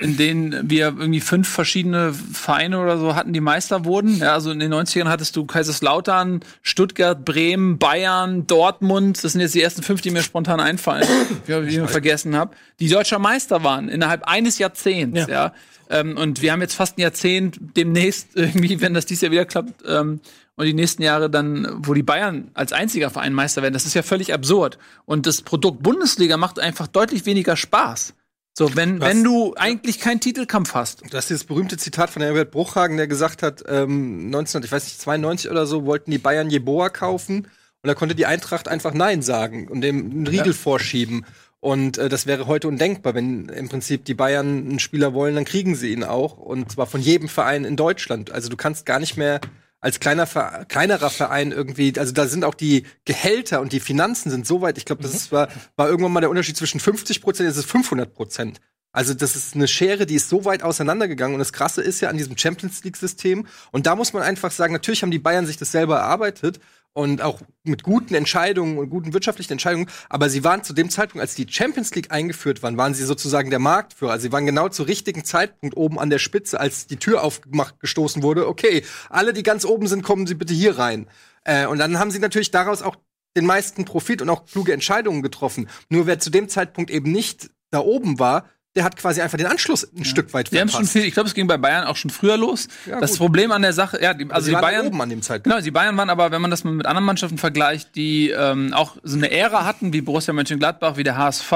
in 0.00 0.16
denen 0.16 0.68
wir 0.68 0.94
irgendwie 0.98 1.20
fünf 1.20 1.48
verschiedene 1.48 2.12
Vereine 2.12 2.80
oder 2.80 2.98
so 2.98 3.14
hatten, 3.14 3.32
die 3.32 3.40
Meister 3.40 3.84
wurden. 3.84 4.18
Ja, 4.18 4.34
also 4.34 4.50
in 4.50 4.58
den 4.58 4.72
90ern 4.72 5.08
hattest 5.08 5.36
du 5.36 5.46
Kaiserslautern, 5.46 6.40
Stuttgart, 6.62 7.24
Bremen, 7.24 7.78
Bayern, 7.78 8.46
Dortmund. 8.46 9.24
Das 9.24 9.32
sind 9.32 9.40
jetzt 9.40 9.54
die 9.54 9.62
ersten 9.62 9.82
fünf, 9.82 10.02
die 10.02 10.10
mir 10.10 10.22
spontan 10.22 10.60
einfallen, 10.60 11.06
die 11.48 11.52
ich 11.52 11.90
vergessen 11.90 12.36
habe. 12.36 12.54
Die 12.78 12.88
deutscher 12.88 13.18
Meister 13.18 13.64
waren 13.64 13.88
innerhalb 13.88 14.24
eines 14.24 14.58
Jahrzehnts. 14.58 15.20
Ja. 15.20 15.28
Ja. 15.28 15.54
Ähm, 15.88 16.16
und 16.16 16.42
wir 16.42 16.52
haben 16.52 16.60
jetzt 16.60 16.74
fast 16.74 16.98
ein 16.98 17.00
Jahrzehnt 17.00 17.58
demnächst 17.76 18.28
irgendwie, 18.34 18.80
wenn 18.80 18.94
das 18.94 19.06
dieses 19.06 19.22
Jahr 19.22 19.32
wieder 19.32 19.46
klappt, 19.46 19.82
ähm, 19.86 20.20
und 20.56 20.66
die 20.66 20.74
nächsten 20.74 21.02
Jahre 21.02 21.30
dann, 21.30 21.66
wo 21.78 21.94
die 21.94 22.02
Bayern 22.02 22.50
als 22.52 22.74
einziger 22.74 23.08
Verein 23.08 23.32
Meister 23.32 23.62
werden, 23.62 23.72
das 23.72 23.86
ist 23.86 23.94
ja 23.94 24.02
völlig 24.02 24.34
absurd. 24.34 24.76
Und 25.06 25.26
das 25.26 25.40
Produkt 25.40 25.82
Bundesliga 25.82 26.36
macht 26.36 26.58
einfach 26.58 26.86
deutlich 26.86 27.24
weniger 27.24 27.56
Spaß. 27.56 28.12
So, 28.60 28.76
wenn, 28.76 29.00
Was? 29.00 29.08
wenn 29.08 29.24
du 29.24 29.54
eigentlich 29.56 30.00
keinen 30.00 30.20
Titelkampf 30.20 30.74
hast. 30.74 31.02
Das 31.14 31.24
ist 31.24 31.30
dieses 31.30 31.44
berühmte 31.44 31.78
Zitat 31.78 32.10
von 32.10 32.20
Herbert 32.20 32.50
Bruchhagen, 32.50 32.98
der 32.98 33.06
gesagt 33.06 33.42
hat, 33.42 33.64
ähm, 33.66 34.28
19, 34.28 34.62
ich 34.64 34.70
weiß 34.70 34.84
nicht, 34.84 35.00
92 35.00 35.50
oder 35.50 35.64
so, 35.64 35.86
wollten 35.86 36.10
die 36.10 36.18
Bayern 36.18 36.50
Jeboa 36.50 36.90
kaufen 36.90 37.46
und 37.46 37.88
da 37.88 37.94
konnte 37.94 38.14
die 38.14 38.26
Eintracht 38.26 38.68
einfach 38.68 38.92
Nein 38.92 39.22
sagen 39.22 39.66
und 39.66 39.80
dem 39.80 40.10
einen 40.10 40.26
Riegel 40.26 40.52
vorschieben. 40.52 41.24
Und 41.60 41.96
äh, 41.96 42.10
das 42.10 42.26
wäre 42.26 42.46
heute 42.48 42.68
undenkbar, 42.68 43.14
wenn 43.14 43.48
im 43.48 43.70
Prinzip 43.70 44.04
die 44.04 44.12
Bayern 44.12 44.68
einen 44.68 44.78
Spieler 44.78 45.14
wollen, 45.14 45.36
dann 45.36 45.46
kriegen 45.46 45.74
sie 45.74 45.90
ihn 45.90 46.04
auch. 46.04 46.36
Und 46.36 46.72
zwar 46.72 46.86
von 46.86 47.00
jedem 47.00 47.30
Verein 47.30 47.64
in 47.64 47.76
Deutschland. 47.76 48.30
Also 48.30 48.50
du 48.50 48.58
kannst 48.58 48.84
gar 48.84 49.00
nicht 49.00 49.16
mehr 49.16 49.40
als 49.80 50.00
kleiner 50.00 50.26
Ver 50.26 50.66
kleinerer 50.68 51.10
Verein 51.10 51.52
irgendwie, 51.52 51.98
also 51.98 52.12
da 52.12 52.26
sind 52.26 52.44
auch 52.44 52.54
die 52.54 52.84
Gehälter 53.04 53.60
und 53.60 53.72
die 53.72 53.80
Finanzen 53.80 54.30
sind 54.30 54.46
so 54.46 54.60
weit. 54.60 54.78
Ich 54.78 54.84
glaube, 54.84 55.02
das 55.02 55.14
ist, 55.14 55.32
war, 55.32 55.48
war 55.76 55.88
irgendwann 55.88 56.12
mal 56.12 56.20
der 56.20 56.30
Unterschied 56.30 56.56
zwischen 56.56 56.80
50 56.80 57.22
Prozent, 57.22 57.48
jetzt 57.48 57.56
ist 57.56 57.64
es 57.64 57.70
500 57.70 58.12
Prozent. 58.12 58.60
Also 58.92 59.14
das 59.14 59.36
ist 59.36 59.54
eine 59.54 59.68
Schere, 59.68 60.04
die 60.04 60.16
ist 60.16 60.28
so 60.28 60.44
weit 60.44 60.62
auseinandergegangen. 60.64 61.34
Und 61.34 61.38
das 61.38 61.52
Krasse 61.52 61.80
ist 61.80 62.00
ja 62.00 62.08
an 62.08 62.16
diesem 62.16 62.36
Champions 62.36 62.82
League-System. 62.82 63.46
Und 63.70 63.86
da 63.86 63.94
muss 63.94 64.12
man 64.12 64.24
einfach 64.24 64.50
sagen, 64.50 64.72
natürlich 64.72 65.02
haben 65.02 65.12
die 65.12 65.20
Bayern 65.20 65.46
sich 65.46 65.56
das 65.56 65.70
selber 65.70 65.98
erarbeitet 65.98 66.58
und 66.92 67.22
auch 67.22 67.40
mit 67.62 67.82
guten 67.82 68.14
Entscheidungen 68.14 68.78
und 68.78 68.90
guten 68.90 69.12
wirtschaftlichen 69.12 69.52
Entscheidungen. 69.52 69.88
Aber 70.08 70.28
sie 70.28 70.44
waren 70.44 70.64
zu 70.64 70.72
dem 70.72 70.90
Zeitpunkt, 70.90 71.20
als 71.20 71.34
die 71.34 71.46
Champions 71.48 71.94
League 71.94 72.10
eingeführt 72.10 72.62
waren, 72.62 72.76
waren 72.76 72.94
sie 72.94 73.04
sozusagen 73.04 73.50
der 73.50 73.58
Marktführer. 73.58 74.12
Also 74.12 74.24
sie 74.24 74.32
waren 74.32 74.46
genau 74.46 74.68
zu 74.68 74.82
richtigen 74.82 75.24
Zeitpunkt 75.24 75.76
oben 75.76 75.98
an 75.98 76.10
der 76.10 76.18
Spitze, 76.18 76.58
als 76.58 76.86
die 76.86 76.96
Tür 76.96 77.22
aufgemacht 77.22 77.78
gestoßen 77.80 78.22
wurde. 78.22 78.48
Okay, 78.48 78.82
alle, 79.08 79.32
die 79.32 79.42
ganz 79.42 79.64
oben 79.64 79.86
sind, 79.86 80.02
kommen 80.02 80.26
Sie 80.26 80.34
bitte 80.34 80.54
hier 80.54 80.78
rein. 80.78 81.06
Äh, 81.44 81.66
und 81.66 81.78
dann 81.78 81.98
haben 81.98 82.10
sie 82.10 82.18
natürlich 82.18 82.50
daraus 82.50 82.82
auch 82.82 82.96
den 83.36 83.46
meisten 83.46 83.84
Profit 83.84 84.22
und 84.22 84.30
auch 84.30 84.44
kluge 84.44 84.72
Entscheidungen 84.72 85.22
getroffen. 85.22 85.68
Nur 85.88 86.06
wer 86.06 86.18
zu 86.18 86.30
dem 86.30 86.48
Zeitpunkt 86.48 86.90
eben 86.90 87.12
nicht 87.12 87.50
da 87.70 87.80
oben 87.80 88.18
war, 88.18 88.48
der 88.76 88.84
hat 88.84 88.96
quasi 88.96 89.20
einfach 89.20 89.36
den 89.36 89.48
Anschluss 89.48 89.84
ein 89.96 90.04
Stück 90.04 90.32
weit 90.32 90.52
Wir 90.52 90.60
haben 90.60 90.68
verpasst. 90.68 90.92
schon 90.92 91.00
viel, 91.00 91.08
ich 91.08 91.14
glaube, 91.14 91.28
es 91.28 91.34
ging 91.34 91.48
bei 91.48 91.56
Bayern 91.56 91.84
auch 91.86 91.96
schon 91.96 92.10
früher 92.10 92.36
los. 92.36 92.68
Ja, 92.86 93.00
das 93.00 93.12
gut. 93.12 93.18
Problem 93.18 93.50
an 93.50 93.62
der 93.62 93.72
Sache, 93.72 94.00
ja, 94.00 94.14
die, 94.14 94.24
also, 94.24 94.34
also 94.34 94.50
die 94.50 94.56
Bayern. 94.56 94.86
oben 94.86 95.00
an 95.02 95.08
dem 95.10 95.22
Zeitpunkt. 95.22 95.44
Genau, 95.52 95.64
die 95.64 95.72
Bayern 95.72 95.96
waren 95.96 96.08
aber, 96.08 96.30
wenn 96.30 96.40
man 96.40 96.52
das 96.52 96.62
mal 96.62 96.72
mit 96.72 96.86
anderen 96.86 97.04
Mannschaften 97.04 97.38
vergleicht, 97.38 97.96
die 97.96 98.30
ähm, 98.30 98.72
auch 98.72 98.96
so 99.02 99.16
eine 99.16 99.30
Ära 99.30 99.64
hatten, 99.64 99.92
wie 99.92 100.00
Borussia 100.00 100.32
Mönchengladbach, 100.32 100.96
wie 100.96 101.02
der 101.02 101.16
HSV 101.16 101.52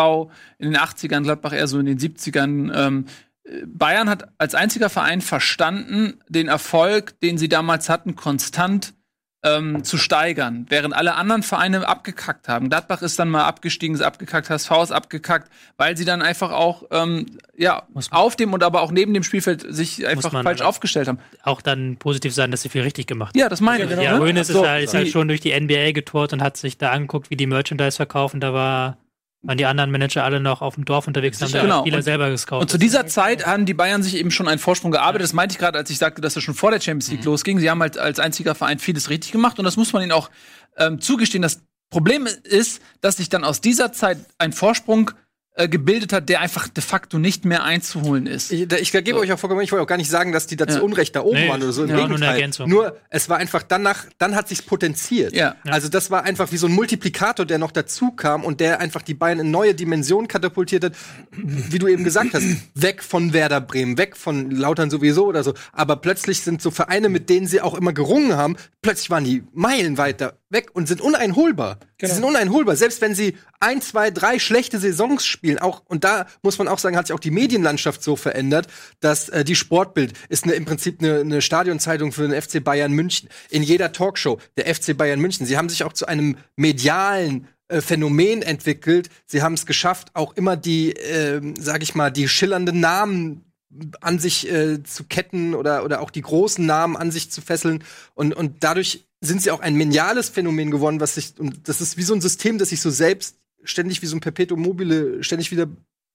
in 0.58 0.72
den 0.72 0.76
80ern, 0.76 1.22
Gladbach 1.22 1.52
eher 1.52 1.68
so 1.68 1.78
in 1.78 1.86
den 1.86 1.98
70ern. 1.98 2.72
Ähm, 2.74 3.06
äh, 3.44 3.62
Bayern 3.64 4.08
hat 4.08 4.28
als 4.38 4.56
einziger 4.56 4.90
Verein 4.90 5.20
verstanden, 5.20 6.20
den 6.28 6.48
Erfolg, 6.48 7.20
den 7.20 7.38
sie 7.38 7.48
damals 7.48 7.88
hatten, 7.88 8.16
konstant 8.16 8.92
ähm, 9.44 9.84
zu 9.84 9.98
steigern, 9.98 10.66
während 10.70 10.94
alle 10.94 11.14
anderen 11.14 11.42
Vereine 11.42 11.86
abgekackt 11.86 12.48
haben. 12.48 12.70
Gladbach 12.70 13.02
ist 13.02 13.18
dann 13.18 13.28
mal 13.28 13.44
abgestiegen, 13.44 13.94
ist 13.94 14.00
abgekackt, 14.02 14.48
HSV 14.50 14.70
ist 14.82 14.90
abgekackt, 14.92 15.50
weil 15.76 15.96
sie 15.96 16.04
dann 16.04 16.22
einfach 16.22 16.50
auch 16.50 16.84
ähm, 16.90 17.26
ja 17.56 17.82
auf 18.10 18.36
dem 18.36 18.52
und 18.54 18.62
aber 18.62 18.80
auch 18.80 18.90
neben 18.90 19.12
dem 19.14 19.22
Spielfeld 19.22 19.64
sich 19.68 20.06
einfach 20.06 20.32
falsch 20.42 20.62
aufgestellt 20.62 21.08
haben. 21.08 21.18
Auch 21.42 21.60
dann 21.62 21.96
positiv 21.98 22.34
sein, 22.34 22.50
dass 22.50 22.62
sie 22.62 22.68
viel 22.70 22.82
richtig 22.82 23.06
gemacht 23.06 23.34
haben. 23.34 23.38
Ja, 23.38 23.48
das 23.48 23.60
meine 23.60 23.80
Ja, 23.80 23.84
ich. 23.84 23.90
genau. 23.90 24.02
Ja, 24.02 24.18
ne? 24.18 24.24
Hoeneß 24.24 24.48
ist, 24.48 24.54
So, 24.54 24.66
halt, 24.66 24.84
ist 24.84 24.94
halt 24.94 25.08
schon 25.08 25.28
durch 25.28 25.40
die 25.40 25.58
NBA 25.58 25.92
getourt 25.92 26.32
und 26.32 26.42
hat 26.42 26.56
sich 26.56 26.78
da 26.78 26.90
angeguckt, 26.90 27.28
wie 27.30 27.36
die 27.36 27.46
Merchandise 27.46 27.96
verkaufen. 27.96 28.40
Da 28.40 28.52
war, 28.54 28.96
waren 29.44 29.58
die 29.58 29.66
anderen 29.66 29.90
Manager 29.90 30.24
alle 30.24 30.40
noch 30.40 30.62
auf 30.62 30.74
dem 30.74 30.84
Dorf 30.84 31.06
unterwegs, 31.06 31.40
haben 31.40 31.52
Genau. 31.52 31.80
Spieler 31.80 31.98
Und- 31.98 32.02
selber 32.02 32.30
gescoutet. 32.30 32.62
Und 32.62 32.70
zu 32.70 32.78
dieser 32.78 33.06
Zeit 33.06 33.46
haben 33.46 33.66
die 33.66 33.74
Bayern 33.74 34.02
sich 34.02 34.16
eben 34.16 34.30
schon 34.30 34.48
einen 34.48 34.58
Vorsprung 34.58 34.90
gearbeitet. 34.90 35.22
Das 35.24 35.32
meinte 35.34 35.52
ich 35.52 35.58
gerade, 35.58 35.78
als 35.78 35.90
ich 35.90 35.98
sagte, 35.98 36.20
dass 36.22 36.34
es 36.36 36.42
schon 36.42 36.54
vor 36.54 36.70
der 36.70 36.80
Champions 36.80 37.10
League 37.10 37.24
losging. 37.24 37.58
Sie 37.60 37.70
haben 37.70 37.80
halt 37.80 37.98
als 37.98 38.18
einziger 38.18 38.54
Verein 38.54 38.78
vieles 38.78 39.10
richtig 39.10 39.32
gemacht 39.32 39.58
und 39.58 39.64
das 39.64 39.76
muss 39.76 39.92
man 39.92 40.02
ihnen 40.02 40.12
auch 40.12 40.30
ähm, 40.76 41.00
zugestehen. 41.00 41.42
Das 41.42 41.62
Problem 41.90 42.26
ist, 42.42 42.80
dass 43.02 43.18
sich 43.18 43.28
dann 43.28 43.44
aus 43.44 43.60
dieser 43.60 43.92
Zeit 43.92 44.18
ein 44.38 44.52
Vorsprung 44.52 45.12
äh, 45.56 45.68
gebildet 45.68 46.12
hat, 46.12 46.28
der 46.28 46.40
einfach 46.40 46.66
de 46.68 46.82
facto 46.82 47.18
nicht 47.18 47.44
mehr 47.44 47.62
einzuholen 47.62 48.26
ist. 48.26 48.50
Ich, 48.52 48.62
ich 48.72 48.90
gebe 48.92 49.10
So. 49.10 49.18
euch 49.20 49.32
auch 49.32 49.38
vollkommen, 49.38 49.60
ich 49.62 49.70
wollte 49.70 49.84
auch 49.84 49.86
gar 49.88 49.96
nicht 49.96 50.10
sagen, 50.10 50.32
dass 50.32 50.48
die 50.48 50.56
da 50.56 50.66
zu 50.66 50.78
Ja. 50.78 50.82
Unrecht 50.82 51.14
da 51.14 51.20
oben 51.22 51.38
Nee, 51.38 51.48
waren 51.48 51.62
oder 51.62 51.72
so. 51.72 51.84
Im 51.84 51.90
ja, 51.90 51.94
nur 51.94 52.04
eine 52.04 52.08
Gegenteil. 52.14 52.34
Ergänzung. 52.34 52.68
Nur, 52.68 52.96
es 53.08 53.28
war 53.28 53.36
einfach 53.38 53.62
danach, 53.62 54.06
dann 54.18 54.34
hat 54.34 54.48
sich's 54.48 54.62
potenziert. 54.62 55.32
Ja. 55.34 55.54
Also 55.64 55.88
das 55.88 56.10
war 56.10 56.24
einfach 56.24 56.50
wie 56.50 56.56
so 56.56 56.66
ein 56.66 56.72
Multiplikator, 56.72 57.46
der 57.46 57.58
noch 57.58 57.70
dazu 57.70 58.10
kam 58.10 58.44
und 58.44 58.58
der 58.60 58.80
einfach 58.80 59.02
die 59.02 59.14
Bayern 59.14 59.38
in 59.38 59.50
neue 59.52 59.74
Dimensionen 59.74 60.26
katapultiert 60.26 60.84
hat. 60.84 60.92
Wie 61.30 61.78
du 61.78 61.86
eben 61.86 62.02
gesagt 62.02 62.34
hast, 62.34 62.44
weg 62.74 63.02
von 63.02 63.32
Werder 63.32 63.60
Bremen, 63.60 63.96
weg 63.96 64.16
von 64.16 64.50
Lautern 64.50 64.90
sowieso 64.90 65.26
oder 65.26 65.44
so. 65.44 65.54
Aber 65.72 65.96
plötzlich 65.96 66.40
sind 66.40 66.62
so 66.62 66.70
Vereine, 66.72 67.08
mit 67.08 67.30
denen 67.30 67.46
sie 67.46 67.60
auch 67.60 67.74
immer 67.74 67.92
gerungen 67.92 68.36
haben, 68.36 68.56
plötzlich 68.82 69.10
waren 69.10 69.22
die 69.24 69.44
Meilen 69.52 69.98
weiter 69.98 70.34
weg 70.50 70.70
und 70.72 70.88
sind 70.88 71.00
uneinholbar. 71.00 71.78
Genau. 72.04 72.14
Sie 72.14 72.20
sind 72.20 72.24
uneinholbar. 72.24 72.76
Selbst 72.76 73.00
wenn 73.00 73.14
sie 73.14 73.36
ein, 73.60 73.80
zwei, 73.82 74.10
drei 74.10 74.38
schlechte 74.38 74.78
Saisons 74.78 75.24
spielen, 75.24 75.58
auch, 75.58 75.82
und 75.86 76.04
da 76.04 76.26
muss 76.42 76.58
man 76.58 76.68
auch 76.68 76.78
sagen, 76.78 76.96
hat 76.96 77.06
sich 77.06 77.14
auch 77.14 77.20
die 77.20 77.30
Medienlandschaft 77.30 78.02
so 78.02 78.16
verändert, 78.16 78.66
dass 79.00 79.28
äh, 79.28 79.44
die 79.44 79.56
Sportbild 79.56 80.12
ist 80.28 80.44
eine, 80.44 80.54
im 80.54 80.64
Prinzip 80.64 81.00
eine, 81.00 81.20
eine 81.20 81.42
Stadionzeitung 81.42 82.12
für 82.12 82.28
den 82.28 82.40
FC 82.40 82.62
Bayern 82.62 82.92
München. 82.92 83.28
In 83.50 83.62
jeder 83.62 83.92
Talkshow 83.92 84.38
der 84.56 84.72
FC 84.74 84.96
Bayern 84.96 85.20
München. 85.20 85.46
Sie 85.46 85.56
haben 85.56 85.68
sich 85.68 85.84
auch 85.84 85.92
zu 85.92 86.06
einem 86.06 86.36
medialen 86.56 87.48
äh, 87.68 87.80
Phänomen 87.80 88.42
entwickelt. 88.42 89.08
Sie 89.26 89.42
haben 89.42 89.54
es 89.54 89.66
geschafft, 89.66 90.08
auch 90.14 90.36
immer 90.36 90.56
die, 90.56 90.90
ähm, 90.90 91.54
sag 91.58 91.82
ich 91.82 91.94
mal, 91.94 92.10
die 92.10 92.28
schillernden 92.28 92.80
Namen 92.80 93.44
an 94.00 94.18
sich 94.18 94.50
äh, 94.50 94.82
zu 94.82 95.04
ketten 95.04 95.54
oder, 95.54 95.84
oder 95.84 96.00
auch 96.00 96.10
die 96.10 96.20
großen 96.20 96.64
Namen 96.64 96.96
an 96.96 97.10
sich 97.10 97.30
zu 97.30 97.40
fesseln. 97.40 97.82
Und, 98.14 98.34
und 98.34 98.62
dadurch 98.62 99.06
sind 99.24 99.42
sie 99.42 99.50
auch 99.50 99.60
ein 99.60 99.74
mediales 99.74 100.28
Phänomen 100.28 100.70
geworden, 100.70 101.00
was 101.00 101.14
sich, 101.16 101.34
und 101.38 101.68
das 101.68 101.80
ist 101.80 101.96
wie 101.96 102.02
so 102.02 102.14
ein 102.14 102.20
System, 102.20 102.58
das 102.58 102.70
sich 102.70 102.80
so 102.80 102.90
selbst 102.90 103.36
ständig 103.62 104.02
wie 104.02 104.06
so 104.06 104.16
ein 104.16 104.20
Perpetuum 104.20 104.60
mobile 104.60 105.22
ständig 105.24 105.50
wieder 105.50 105.66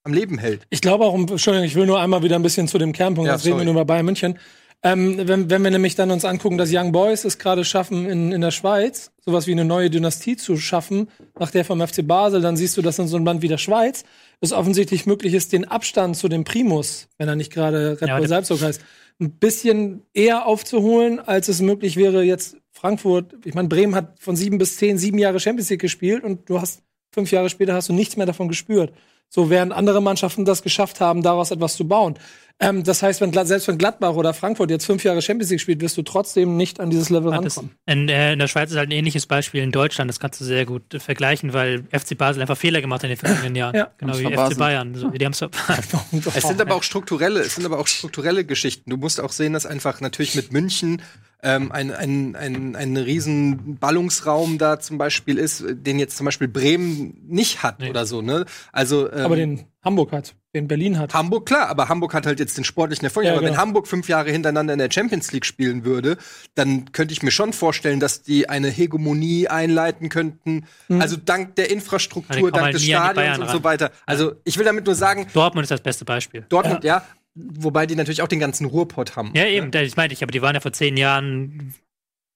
am 0.04 0.14
Leben 0.14 0.38
hält. 0.38 0.62
Ich 0.70 0.82
glaube 0.82 1.06
auch, 1.06 1.16
Entschuldigung, 1.16 1.66
ich 1.68 1.76
will 1.76 1.86
nur 1.86 2.00
einmal 2.00 2.24
wieder 2.24 2.36
ein 2.36 2.44
bisschen 2.44 2.68
zu 2.68 2.78
dem 2.78 2.94
Kernpunkt, 2.94 3.28
Ja, 3.28 3.36
jetzt 3.36 3.46
reden 3.46 3.58
wir 3.58 3.66
nur 3.66 3.74
über 3.74 3.86
Bayern 3.86 4.06
München. 4.06 4.38
Ähm, 4.82 5.28
wenn, 5.28 5.50
wenn 5.50 5.62
wir 5.62 5.72
nämlich 5.72 5.96
dann 5.96 6.10
uns 6.10 6.24
angucken, 6.24 6.58
dass 6.58 6.70
Young 6.72 6.94
Boys 6.94 7.26
es 7.26 7.38
gerade 7.38 7.66
schaffen, 7.66 8.06
in, 8.10 8.32
in 8.32 8.40
der 8.40 8.52
Schweiz 8.52 9.12
sowas 9.26 9.46
wie 9.46 9.52
eine 9.52 9.66
neue 9.66 9.90
Dynastie 9.90 10.38
zu 10.38 10.56
schaffen, 10.56 11.10
nach 11.38 11.52
der 11.52 11.66
vom 11.66 11.86
FC 11.86 12.08
Basel, 12.08 12.40
dann 12.40 12.56
siehst 12.56 12.78
du, 12.78 12.82
dass 12.82 12.98
in 12.98 13.10
so 13.10 13.18
einem 13.18 13.26
Land 13.26 13.42
wie 13.42 13.50
der 13.50 13.58
Schweiz 13.58 14.06
es 14.40 14.54
offensichtlich 14.54 15.06
möglich 15.06 15.34
ist, 15.34 15.52
den 15.52 15.66
Abstand 15.66 16.16
zu 16.16 16.30
dem 16.30 16.46
Primus, 16.46 17.10
wenn 17.18 17.28
er 17.28 17.36
nicht 17.36 17.52
gerade 17.52 17.98
Red 18.00 18.08
Ja, 18.08 18.16
Bull 18.16 18.22
der- 18.22 18.30
Salzburg 18.30 18.62
heißt, 18.62 18.80
ein 19.20 19.32
bisschen 19.32 20.04
eher 20.14 20.46
aufzuholen, 20.46 21.20
als 21.20 21.50
es 21.50 21.62
möglich 21.62 21.98
wäre 21.98 22.24
jetzt 22.24 22.58
Frankfurt. 22.72 23.36
Ich 23.46 23.54
meine, 23.54 23.68
Bremen 23.68 23.96
hat 23.96 24.20
von 24.20 24.36
sieben 24.36 24.58
bis 24.58 24.78
zehn 24.78 24.98
sieben 24.98 25.18
Jahre 25.18 25.40
Champions 25.40 25.70
League 25.70 25.82
gespielt 25.82 26.24
und 26.24 26.50
du 26.50 26.62
hast 26.62 26.84
fünf 27.12 27.32
Jahre 27.32 27.50
später 27.50 27.74
hast 27.74 27.90
du 27.90 27.94
nichts 27.94 28.16
mehr 28.16 28.26
davon 28.26 28.48
gespürt. 28.48 28.94
So 29.30 29.50
während 29.50 29.74
andere 29.74 30.02
Mannschaften 30.02 30.44
das 30.44 30.64
geschafft 30.64 31.00
haben, 31.02 31.22
daraus 31.22 31.52
etwas 31.52 31.76
zu 31.76 31.88
bauen. 31.88 32.18
Ähm, 32.62 32.84
das 32.84 33.02
heißt, 33.02 33.22
wenn, 33.22 33.32
selbst 33.46 33.68
wenn 33.70 33.78
Gladbach 33.78 34.16
oder 34.16 34.34
Frankfurt 34.34 34.70
jetzt 34.70 34.86
fünf 34.86 35.04
Jahre 35.06 35.22
Champions 35.22 35.50
League 35.50 35.62
spielt, 35.62 35.80
wirst 35.80 35.96
du 35.96 36.02
trotzdem 36.02 36.58
nicht 36.58 36.82
an 36.82 36.90
dieses 36.90 37.10
Level 37.10 37.32
rankommen. 37.32 37.72
In, 37.86 38.10
äh, 38.10 38.34
in 38.34 38.40
der 38.40 38.48
Schweiz 38.48 38.72
ist 38.72 38.78
halt 38.78 38.90
ein 38.90 38.92
ähnliches 38.92 39.28
Beispiel 39.28 39.64
in 39.64 39.72
Deutschland. 39.72 40.10
Das 40.10 40.20
kannst 40.20 40.42
du 40.42 40.46
sehr 40.46 40.66
gut 40.66 40.94
äh, 40.94 41.00
vergleichen, 41.00 41.54
weil 41.54 41.86
FC 41.92 42.18
Basel 42.18 42.42
einfach 42.42 42.58
Fehler 42.58 42.82
gemacht 42.82 43.04
hat 43.04 43.10
in 43.10 43.16
den 43.16 43.18
vergangenen 43.18 43.56
Jahren. 43.56 43.76
Ja. 43.76 43.92
Genau 43.98 44.18
wie 44.18 44.26
FC. 44.26 44.58
Bayern. 44.58 44.94
So, 44.94 45.10
die 45.10 45.26
haben's. 45.26 45.42
Es 46.36 46.44
sind 46.44 46.60
aber 46.60 46.76
auch 46.76 46.84
strukturelle, 46.84 47.40
es 47.40 47.56
sind 47.56 47.66
aber 47.66 47.80
auch 47.80 47.88
strukturelle 47.88 48.44
Geschichten. 48.44 48.90
Du 48.90 48.98
musst 48.98 49.22
auch 49.22 49.32
sehen, 49.32 49.54
dass 49.54 49.66
einfach 49.66 50.02
natürlich 50.02 50.36
mit 50.36 50.52
München 50.52 51.02
ähm, 51.42 51.72
ein, 51.72 51.92
ein, 51.92 52.36
ein, 52.36 52.76
ein 52.76 52.98
riesen 52.98 53.78
Ballungsraum 53.78 54.58
da 54.58 54.80
zum 54.80 54.98
Beispiel 54.98 55.38
ist, 55.38 55.64
den 55.70 56.00
jetzt 56.00 56.18
zum 56.18 56.26
Beispiel 56.26 56.48
Bremen 56.48 57.18
nicht 57.28 57.64
hat 57.64 57.80
Nee. 57.80 57.90
oder 57.90 58.06
so, 58.06 58.22
ne? 58.22 58.46
Also 58.74 59.12
ähm, 59.12 59.26
Aber 59.26 59.36
den 59.36 59.64
Hamburg 59.82 60.12
hat, 60.12 60.36
den 60.54 60.68
Berlin 60.68 61.00
hat. 61.00 61.14
Hamburg, 61.14 61.46
klar, 61.46 61.70
aber 61.70 61.88
Hamburg 61.88 62.14
hat 62.14 62.26
halt 62.26 62.40
jetzt 62.40 62.58
den 62.58 62.66
sportlichen 62.66 63.06
Erfolg. 63.06 63.26
Ja, 63.26 63.32
aber 63.32 63.42
wenn 63.42 63.52
genau. 63.52 63.62
Hamburg 63.62 63.88
fünf 63.88 64.10
Jahre 64.10 64.30
hintereinander 64.32 64.74
in 64.74 64.80
der 64.80 64.92
Champions 64.92 65.32
League 65.32 65.46
spielen 65.46 65.86
würde, 65.86 66.18
dann 66.56 66.92
könnte 66.92 67.14
ich 67.14 67.24
mir 67.24 67.32
schon 67.32 67.54
vorstellen, 67.54 68.02
dass 68.02 68.22
die 68.22 68.50
eine 68.50 68.68
Hegemonie 68.68 69.48
einleiten 69.48 70.10
könnten. 70.10 70.66
Mhm. 70.90 71.00
Also 71.00 71.16
dank 71.16 71.56
der 71.56 71.68
Ja, 71.68 71.74
Infrastruktur, 71.74 72.52
dank 72.52 72.66
halt 72.66 72.76
des 72.76 72.84
Stadions 72.84 73.40
und 73.40 73.50
so 73.50 73.64
weiter. 73.64 73.92
Also 74.06 74.34
ich 74.44 74.58
will 74.58 74.66
damit 74.66 74.86
nur 74.86 74.96
sagen, 74.96 75.28
Dortmund 75.34 75.64
ist 75.64 75.72
das 75.72 75.82
beste 75.82 76.04
Beispiel. 76.04 76.46
Dortmund, 76.50 76.84
ja. 76.84 77.04
Wobei 77.36 77.86
die 77.86 77.96
natürlich 77.96 78.22
auch 78.22 78.28
den 78.28 78.40
ganzen 78.40 78.66
Ruhrpott 78.66 79.16
haben. 79.16 79.32
Ja, 79.36 79.46
eben, 79.46 79.72
das 79.72 79.96
meinte 79.96 80.14
ich, 80.14 80.24
aber 80.24 80.32
die 80.32 80.42
waren 80.42 80.56
ja 80.56 80.62
vor 80.62 80.74
zehn 80.74 80.98
Jahren 80.98 81.74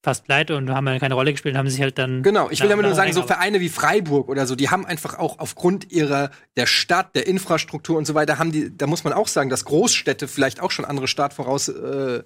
fast 0.04 0.24
pleite 0.24 0.56
und 0.56 0.70
haben 0.70 0.86
ja 0.86 0.98
keine 0.98 1.14
Rolle 1.14 1.32
gespielt 1.32 1.54
und 1.54 1.58
haben 1.58 1.68
sich 1.68 1.80
halt 1.80 1.98
dann. 1.98 2.22
Genau, 2.22 2.50
ich 2.50 2.60
will 2.60 2.68
damit 2.68 2.84
nur 2.84 2.94
sagen, 2.94 3.12
so 3.12 3.22
Vereine 3.22 3.60
wie 3.60 3.70
Freiburg 3.70 4.28
oder 4.28 4.46
so, 4.46 4.54
die 4.54 4.68
haben 4.68 4.84
einfach 4.84 5.18
auch 5.18 5.38
aufgrund 5.38 5.90
ihrer 5.90 6.30
der 6.56 6.66
Stadt, 6.66 7.16
der 7.16 7.26
Infrastruktur 7.26 7.96
und 7.96 8.04
so 8.04 8.14
weiter, 8.14 8.38
haben 8.38 8.52
die, 8.52 8.76
da 8.76 8.86
muss 8.86 9.02
man 9.02 9.14
auch 9.14 9.28
sagen, 9.28 9.48
dass 9.48 9.64
Großstädte 9.64 10.28
vielleicht 10.28 10.60
auch 10.60 10.70
schon 10.70 10.84
andere 10.84 11.08
Startvoraus 11.08 11.68
äh, 11.68 12.22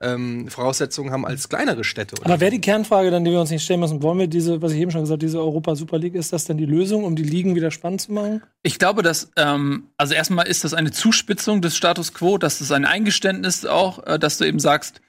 ähm, 0.00 0.48
Voraussetzungen 0.48 1.12
haben 1.12 1.24
als 1.24 1.48
kleinere 1.48 1.84
Städte. 1.84 2.16
Oder? 2.16 2.26
Aber 2.26 2.40
wäre 2.40 2.50
die 2.50 2.60
Kernfrage 2.60 3.10
dann, 3.10 3.24
die 3.24 3.30
wir 3.30 3.40
uns 3.40 3.50
nicht 3.50 3.64
stellen 3.64 3.80
müssen, 3.80 4.02
wollen 4.02 4.18
wir 4.18 4.26
diese, 4.26 4.60
was 4.60 4.72
ich 4.72 4.80
eben 4.80 4.90
schon 4.90 5.02
gesagt, 5.02 5.22
diese 5.22 5.38
Europa 5.38 5.76
Super 5.76 5.98
League, 5.98 6.14
ist 6.14 6.32
das 6.32 6.44
denn 6.44 6.58
die 6.58 6.66
Lösung, 6.66 7.04
um 7.04 7.16
die 7.16 7.22
Ligen 7.22 7.54
wieder 7.54 7.70
spannend 7.70 8.00
zu 8.00 8.12
machen? 8.12 8.42
Ich 8.62 8.78
glaube, 8.78 9.02
dass, 9.02 9.30
ähm, 9.36 9.88
also 9.96 10.14
erstmal 10.14 10.46
ist 10.46 10.64
das 10.64 10.74
eine 10.74 10.90
Zuspitzung 10.90 11.62
des 11.62 11.76
Status 11.76 12.12
quo, 12.12 12.38
das 12.38 12.60
ist 12.60 12.72
ein 12.72 12.84
Eingeständnis 12.84 13.64
auch, 13.64 14.04
äh, 14.06 14.18
dass 14.18 14.38
du 14.38 14.44
eben 14.44 14.58
sagst, 14.58 15.00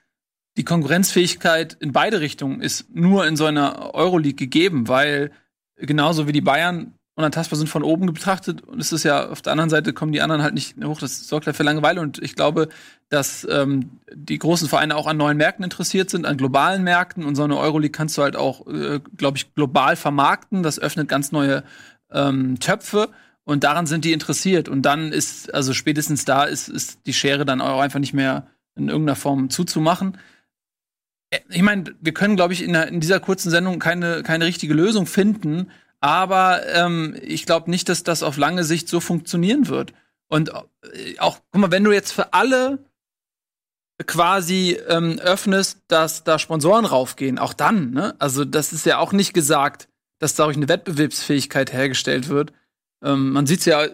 die 0.57 0.63
Konkurrenzfähigkeit 0.63 1.75
in 1.79 1.91
beide 1.91 2.21
Richtungen 2.21 2.61
ist 2.61 2.93
nur 2.93 3.27
in 3.27 3.35
so 3.35 3.45
einer 3.45 3.93
Euroleague 3.93 4.35
gegeben, 4.35 4.87
weil 4.87 5.31
genauso 5.77 6.27
wie 6.27 6.31
die 6.31 6.41
Bayern 6.41 6.94
unantastbar 7.15 7.57
sind 7.57 7.67
von 7.67 7.83
oben 7.83 8.07
betrachtet 8.07 8.61
und 8.61 8.79
es 8.79 8.91
ist 8.91 9.03
ja 9.03 9.29
auf 9.29 9.41
der 9.41 9.53
anderen 9.53 9.69
Seite 9.69 9.93
kommen 9.93 10.11
die 10.11 10.21
anderen 10.21 10.43
halt 10.43 10.53
nicht 10.53 10.75
hoch, 10.83 10.99
das 10.99 11.27
sorgt 11.27 11.47
ja 11.47 11.53
für 11.53 11.63
Langeweile 11.63 12.01
und 12.01 12.21
ich 12.21 12.35
glaube, 12.35 12.67
dass 13.09 13.47
ähm, 13.49 13.99
die 14.13 14.37
großen 14.37 14.67
Vereine 14.67 14.95
auch 14.95 15.07
an 15.07 15.17
neuen 15.17 15.37
Märkten 15.37 15.63
interessiert 15.63 16.09
sind, 16.09 16.25
an 16.25 16.37
globalen 16.37 16.83
Märkten 16.83 17.23
und 17.23 17.35
so 17.35 17.43
eine 17.43 17.57
Euroleague 17.57 17.91
kannst 17.91 18.17
du 18.17 18.21
halt 18.21 18.35
auch, 18.35 18.67
äh, 18.67 18.99
glaube 19.15 19.37
ich, 19.37 19.53
global 19.53 19.95
vermarkten, 19.95 20.61
das 20.61 20.77
öffnet 20.77 21.07
ganz 21.07 21.31
neue 21.31 21.63
ähm, 22.11 22.59
Töpfe 22.59 23.09
und 23.45 23.63
daran 23.63 23.85
sind 23.85 24.03
die 24.05 24.11
interessiert. 24.11 24.67
Und 24.67 24.81
dann 24.81 25.11
ist, 25.11 25.53
also 25.53 25.73
spätestens 25.73 26.25
da 26.25 26.43
ist, 26.43 26.67
ist 26.67 27.05
die 27.05 27.13
Schere 27.13 27.45
dann 27.45 27.61
auch 27.61 27.79
einfach 27.79 27.99
nicht 27.99 28.13
mehr 28.13 28.47
in 28.75 28.89
irgendeiner 28.89 29.15
Form 29.15 29.49
zuzumachen. 29.49 30.17
Äh, 31.29 31.39
Ich 31.49 31.61
meine, 31.61 31.95
wir 32.01 32.13
können, 32.13 32.35
glaube 32.35 32.53
ich, 32.53 32.63
in 32.63 32.99
dieser 32.99 33.19
kurzen 33.19 33.51
Sendung 33.51 33.79
keine, 33.79 34.23
keine 34.23 34.45
richtige 34.45 34.73
Lösung 34.73 35.05
finden, 35.05 35.69
aber 36.05 36.61
ähm, 36.71 37.15
ich 37.23 37.47
glaube 37.47 37.71
nicht, 37.71 37.89
dass 37.89 38.03
das 38.03 38.21
auf 38.21 38.37
lange 38.37 38.63
Sicht 38.63 38.87
so 38.87 38.99
funktionieren 38.99 39.69
wird. 39.69 39.91
Und 40.27 40.49
äh, 40.49 41.17
auch, 41.17 41.39
guck 41.51 41.61
mal, 41.61 41.71
wenn 41.71 41.83
du 41.83 41.91
jetzt 41.91 42.11
für 42.11 42.31
alle 42.31 42.77
quasi 44.05 44.77
ähm, 44.87 45.17
öffnest, 45.17 45.79
dass 45.87 46.23
da 46.23 46.37
Sponsoren 46.37 46.85
raufgehen, 46.85 47.39
auch 47.39 47.53
dann, 47.53 47.89
ne? 47.89 48.13
Also 48.19 48.45
das 48.45 48.71
ist 48.71 48.85
ja 48.85 48.99
auch 48.99 49.13
nicht 49.13 49.33
gesagt, 49.33 49.87
dass 50.19 50.35
dadurch 50.35 50.57
eine 50.57 50.69
Wettbewerbsfähigkeit 50.69 51.73
hergestellt 51.73 52.29
wird. 52.29 52.53
Ähm, 53.03 53.31
man 53.31 53.47
sieht's 53.47 53.65
ja, 53.65 53.87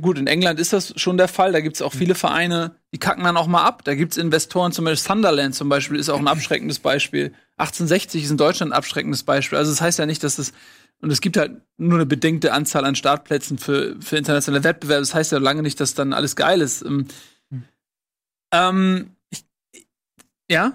gut, 0.00 0.18
in 0.18 0.28
England 0.28 0.60
ist 0.60 0.72
das 0.72 0.94
schon 0.96 1.16
der 1.16 1.26
Fall, 1.26 1.50
da 1.50 1.58
gibt's 1.58 1.82
auch 1.82 1.92
viele 1.92 2.14
Vereine, 2.14 2.76
die 2.94 2.98
kacken 2.98 3.24
dann 3.24 3.36
auch 3.36 3.48
mal 3.48 3.64
ab. 3.64 3.82
Da 3.82 3.96
gibt's 3.96 4.18
Investoren, 4.18 4.70
zum 4.70 4.84
Beispiel 4.84 5.04
Sunderland 5.08 5.56
zum 5.56 5.68
Beispiel, 5.68 5.98
ist 5.98 6.10
auch 6.10 6.20
ein 6.20 6.28
abschreckendes 6.28 6.78
Beispiel. 6.78 7.34
1860 7.56 8.22
ist 8.22 8.30
in 8.30 8.36
Deutschland 8.36 8.70
ein 8.70 8.76
abschreckendes 8.76 9.24
Beispiel. 9.24 9.58
Also 9.58 9.72
das 9.72 9.80
heißt 9.80 9.98
ja 9.98 10.06
nicht, 10.06 10.22
dass 10.22 10.38
es 10.38 10.52
und 11.00 11.10
es 11.10 11.20
gibt 11.20 11.36
halt 11.36 11.60
nur 11.76 11.98
eine 11.98 12.06
bedingte 12.06 12.52
Anzahl 12.52 12.84
an 12.84 12.94
Startplätzen 12.94 13.58
für, 13.58 13.96
für 14.00 14.16
internationale 14.16 14.64
Wettbewerbe. 14.64 15.02
Das 15.02 15.14
heißt 15.14 15.32
ja 15.32 15.38
lange 15.38 15.62
nicht, 15.62 15.78
dass 15.80 15.94
dann 15.94 16.12
alles 16.12 16.36
geil 16.36 16.60
ist. 16.60 16.82
Ähm, 16.82 17.06
ähm, 18.52 19.10
ich, 19.30 19.44
ja? 20.50 20.72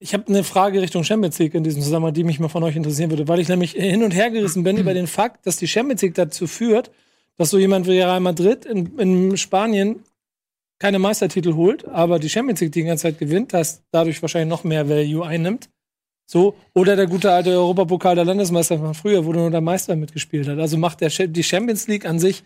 Ich 0.00 0.14
habe 0.14 0.26
eine 0.26 0.42
Frage 0.42 0.82
Richtung 0.82 1.04
Champions 1.04 1.38
League 1.38 1.54
in 1.54 1.62
diesem 1.62 1.80
Zusammenhang, 1.80 2.14
die 2.14 2.24
mich 2.24 2.40
mal 2.40 2.48
von 2.48 2.64
euch 2.64 2.74
interessieren 2.74 3.10
würde, 3.10 3.28
weil 3.28 3.38
ich 3.38 3.48
nämlich 3.48 3.72
hin 3.72 4.02
und 4.02 4.10
her 4.10 4.30
gerissen 4.30 4.64
bin 4.64 4.76
über 4.78 4.94
den 4.94 5.06
Fakt, 5.06 5.46
dass 5.46 5.58
die 5.58 5.68
Champions 5.68 6.02
League 6.02 6.16
dazu 6.16 6.48
führt, 6.48 6.90
dass 7.36 7.50
so 7.50 7.58
jemand 7.58 7.86
wie 7.86 7.92
Real 7.92 8.20
Madrid 8.20 8.64
in, 8.64 8.98
in 8.98 9.36
Spanien 9.36 10.02
keine 10.80 10.98
Meistertitel 10.98 11.54
holt, 11.54 11.86
aber 11.86 12.18
die 12.18 12.28
Champions 12.28 12.60
League 12.60 12.72
die 12.72 12.82
ganze 12.82 13.02
Zeit 13.02 13.20
gewinnt, 13.20 13.54
das 13.54 13.84
dadurch 13.92 14.20
wahrscheinlich 14.20 14.50
noch 14.50 14.64
mehr 14.64 14.88
Value 14.88 15.24
einnimmt. 15.24 15.70
So, 16.26 16.54
oder 16.74 16.96
der 16.96 17.06
gute 17.06 17.30
alte 17.30 17.50
Europapokal 17.50 18.14
der 18.14 18.24
Landesmeister 18.24 18.78
von 18.78 18.94
früher, 18.94 19.24
wo 19.24 19.32
nur 19.32 19.50
der 19.50 19.60
Meister 19.60 19.96
mitgespielt 19.96 20.48
hat. 20.48 20.58
Also 20.58 20.78
macht 20.78 21.00
der, 21.00 21.10
die 21.10 21.42
Champions 21.42 21.88
League 21.88 22.06
an 22.06 22.18
sich, 22.18 22.42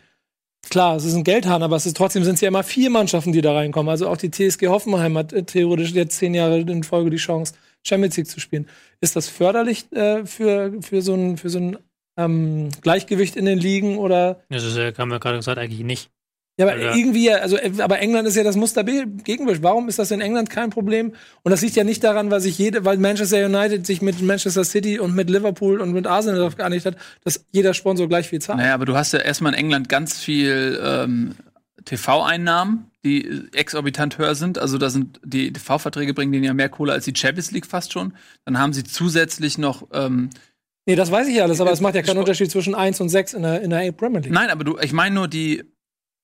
klar, 0.71 0.97
es 0.97 1.04
ist 1.04 1.14
ein 1.14 1.25
Geldhahn, 1.25 1.62
aber 1.62 1.76
es 1.76 1.87
ist 1.87 1.97
trotzdem 1.97 2.25
sind 2.25 2.35
es 2.35 2.40
ja 2.40 2.49
immer 2.49 2.62
vier 2.62 2.90
Mannschaften, 2.90 3.33
die 3.33 3.40
da 3.40 3.52
reinkommen. 3.52 3.90
Also 3.90 4.09
auch 4.09 4.16
die 4.16 4.30
TSG 4.30 4.68
Hoffenheim 4.68 5.16
hat 5.16 5.33
äh, 5.33 5.42
theoretisch 5.42 5.92
jetzt 5.92 6.18
zehn 6.18 6.35
Jahre 6.35 6.61
in 6.61 6.85
Folge 6.85 7.11
die 7.11 7.16
Chance, 7.16 7.54
Champions 7.85 8.16
League 8.16 8.28
zu 8.28 8.40
spielen. 8.40 8.68
Ist 9.00 9.16
das 9.16 9.28
förderlich 9.28 9.90
äh, 9.92 10.25
für, 10.26 10.73
für 10.83 11.02
so 11.02 11.14
ein, 11.14 11.37
für 11.37 11.50
so 11.50 11.59
ein 11.59 11.78
ähm, 12.16 12.71
Gleichgewicht 12.80 13.37
in 13.37 13.45
den 13.45 13.59
Ligen 13.59 13.99
oder 13.99 14.42
Das 14.49 14.64
ist, 14.64 14.99
haben 14.99 15.11
wir 15.11 15.21
gerade 15.21 15.37
gesagt, 15.37 15.59
eigentlich 15.59 15.85
nicht. 15.85 16.11
Ja, 16.58 16.66
aber 16.66 16.78
Ja. 16.78 16.94
irgendwie, 16.94 17.30
also, 17.30 17.56
äh, 17.56 17.70
aber 17.78 17.98
England 17.98 18.26
ist 18.26 18.36
ja 18.36 18.42
das 18.42 18.56
Mustergegenwicht. 18.56 19.62
Warum 19.62 19.88
ist 19.88 19.98
das 19.98 20.10
in 20.10 20.20
England 20.20 20.48
kein 20.50 20.70
Problem? 20.70 21.12
Und 21.42 21.50
das 21.50 21.60
liegt 21.62 21.76
ja 21.76 21.84
nicht 21.84 22.02
daran, 22.02 22.30
weil 22.30 22.40
sich 22.40 22.56
jede, 22.58 22.84
weil 22.84 22.96
Manchester 22.98 23.44
United 23.44 23.86
sich 23.86 24.00
mit 24.02 24.22
Manchester 24.22 24.64
City 24.64 24.98
und 24.98 25.14
mit 25.14 25.28
Liverpool 25.30 25.80
und 25.80 25.92
mit 25.92 26.06
Arsenal 26.06 26.38
darauf 26.38 26.56
geeinigt 26.56 26.86
hat, 26.86 26.96
dass 27.25 27.44
jeder 27.52 27.75
Sponsor 27.75 28.08
gleich 28.08 28.28
viel 28.28 28.40
zahlt. 28.40 28.58
Naja, 28.58 28.75
aber 28.75 28.86
du 28.86 28.96
hast 28.96 29.12
ja 29.12 29.18
erstmal 29.20 29.52
in 29.52 29.58
England 29.58 29.88
ganz 29.88 30.18
viel 30.18 30.80
ähm, 30.82 31.34
TV-Einnahmen, 31.84 32.90
die 33.04 33.48
exorbitant 33.52 34.18
höher 34.18 34.34
sind. 34.34 34.58
Also 34.58 34.78
da 34.78 34.90
sind 34.90 35.20
die 35.25 35.52
TV-Verträge 35.52 36.14
bringen 36.14 36.32
denen 36.32 36.44
ja 36.44 36.54
mehr 36.54 36.68
Kohle 36.68 36.92
als 36.92 37.04
die 37.04 37.14
Champions 37.16 37.50
League 37.52 37.66
fast 37.66 37.92
schon. 37.92 38.12
Dann 38.44 38.58
haben 38.58 38.72
sie 38.72 38.84
zusätzlich 38.84 39.58
noch 39.58 39.86
ähm, 39.92 40.30
Nee, 40.88 40.94
das 40.94 41.10
weiß 41.10 41.26
ich 41.26 41.34
ja 41.34 41.42
alles, 41.42 41.60
aber 41.60 41.72
es 41.72 41.80
macht 41.80 41.96
ja 41.96 42.02
keinen 42.02 42.18
Unterschied 42.18 42.48
zwischen 42.48 42.76
1 42.76 43.00
und 43.00 43.08
6 43.08 43.34
in 43.34 43.42
der, 43.42 43.60
in 43.60 43.70
der 43.70 43.90
Premier 43.90 44.20
League. 44.20 44.30
Nein, 44.32 44.50
aber 44.50 44.62
du, 44.62 44.78
ich 44.78 44.92
meine 44.92 45.16
nur 45.16 45.26
die, 45.26 45.64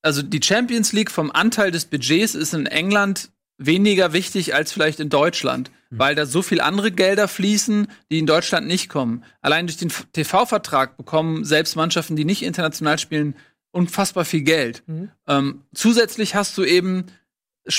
also 0.03 0.23
die 0.23 0.43
Champions 0.43 0.93
League 0.93 1.11
vom 1.11 1.31
Anteil 1.31 1.71
des 1.71 1.87
Budgets 1.87 2.35
ist 2.35 2.55
in 2.55 2.67
England 2.67 3.31
weniger 3.59 4.13
wichtig 4.13 4.55
als 4.55 4.73
vielleicht 4.73 5.01
in 5.01 5.09
Deutschland, 5.09 5.71
weil 5.91 6.15
da 6.15 6.27
so 6.27 6.43
viel 6.43 6.61
andere 6.61 6.91
Gelder 6.91 7.29
fließen, 7.29 7.87
die 8.11 8.19
in 8.19 8.27
Deutschland 8.27 8.67
nicht 8.67 8.89
kommen. 8.89 9.25
Allein 9.41 9.67
durch 9.67 9.77
den 9.77 9.93
TV-Vertrag 10.13 10.97
bekommen 10.97 11.45
selbst 11.45 11.77
Mannschaften, 11.77 12.17
die 12.17 12.25
nicht 12.25 12.43
international 12.43 12.99
spielen, 12.99 13.37
unfassbar 13.71 14.25
viel 14.25 14.43
Geld. 14.43 14.83
Mhm. 14.87 15.11
Ähm, 15.29 15.63
zusätzlich 15.75 16.35
hast 16.35 16.59
du 16.59 16.65
eben 16.65 17.07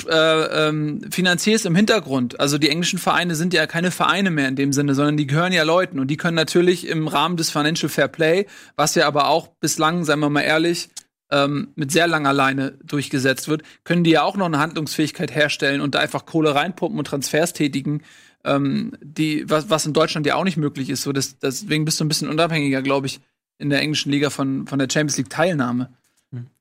äh, 0.08 0.70
ähm, 0.70 1.02
Finanziers 1.12 1.66
im 1.66 1.76
Hintergrund. 1.76 2.40
Also 2.40 2.58
die 2.58 2.70
englischen 2.70 3.00
Vereine 3.00 3.36
sind 3.36 3.54
ja 3.54 3.68
keine 3.68 3.92
Vereine 3.92 4.32
mehr 4.32 4.48
in 4.48 4.56
dem 4.56 4.72
Sinne, 4.72 4.96
sondern 4.96 5.18
die 5.18 5.28
gehören 5.28 5.52
ja 5.52 5.64
Leuten 5.64 6.00
und 6.00 6.08
die 6.08 6.18
können 6.18 6.36
natürlich 6.36 6.88
im 6.88 7.08
Rahmen 7.08 7.36
des 7.36 7.52
Financial 7.52 7.90
Fair 7.90 8.08
Play, 8.08 8.46
was 8.78 8.96
ja 8.96 9.08
aber 9.08 9.28
auch 9.28 9.48
bislang, 9.60 10.06
seien 10.06 10.20
wir 10.20 10.30
mal 10.30 10.42
ehrlich, 10.42 10.90
ähm, 11.34 11.70
mit 11.76 11.92
sehr 11.92 12.08
langer 12.08 12.32
Leine 12.32 12.78
durchgesetzt 12.84 13.48
wird, 13.48 13.64
können 13.84 14.04
die 14.04 14.12
ja 14.12 14.22
auch 14.22 14.38
noch 14.38 14.46
eine 14.46 14.60
Handlungsfähigkeit 14.60 15.34
herstellen 15.34 15.82
und 15.82 15.96
da 15.96 16.00
einfach 16.00 16.28
Kohle 16.28 16.54
reinpumpen 16.54 17.00
und 17.00 17.06
Transfers 17.06 17.54
tätigen, 17.54 18.04
ähm, 18.46 18.94
die, 19.02 19.50
was, 19.50 19.70
was 19.70 19.86
in 19.88 19.94
Deutschland 19.94 20.28
ja 20.28 20.36
auch 20.36 20.44
nicht 20.44 20.58
möglich 20.58 20.90
ist. 20.90 21.02
So, 21.02 21.12
das, 21.12 21.40
deswegen 21.40 21.86
bist 21.86 22.00
du 22.00 22.06
ein 22.06 22.08
bisschen 22.08 22.30
unabhängiger, 22.30 22.84
glaube 22.84 23.08
ich, 23.08 23.20
in 23.58 23.72
der 23.72 23.82
englischen 23.82 24.12
Liga 24.12 24.30
von, 24.30 24.68
von 24.68 24.78
der 24.78 24.88
Champions 24.92 25.18
League 25.18 25.30
Teilnahme. 25.30 25.90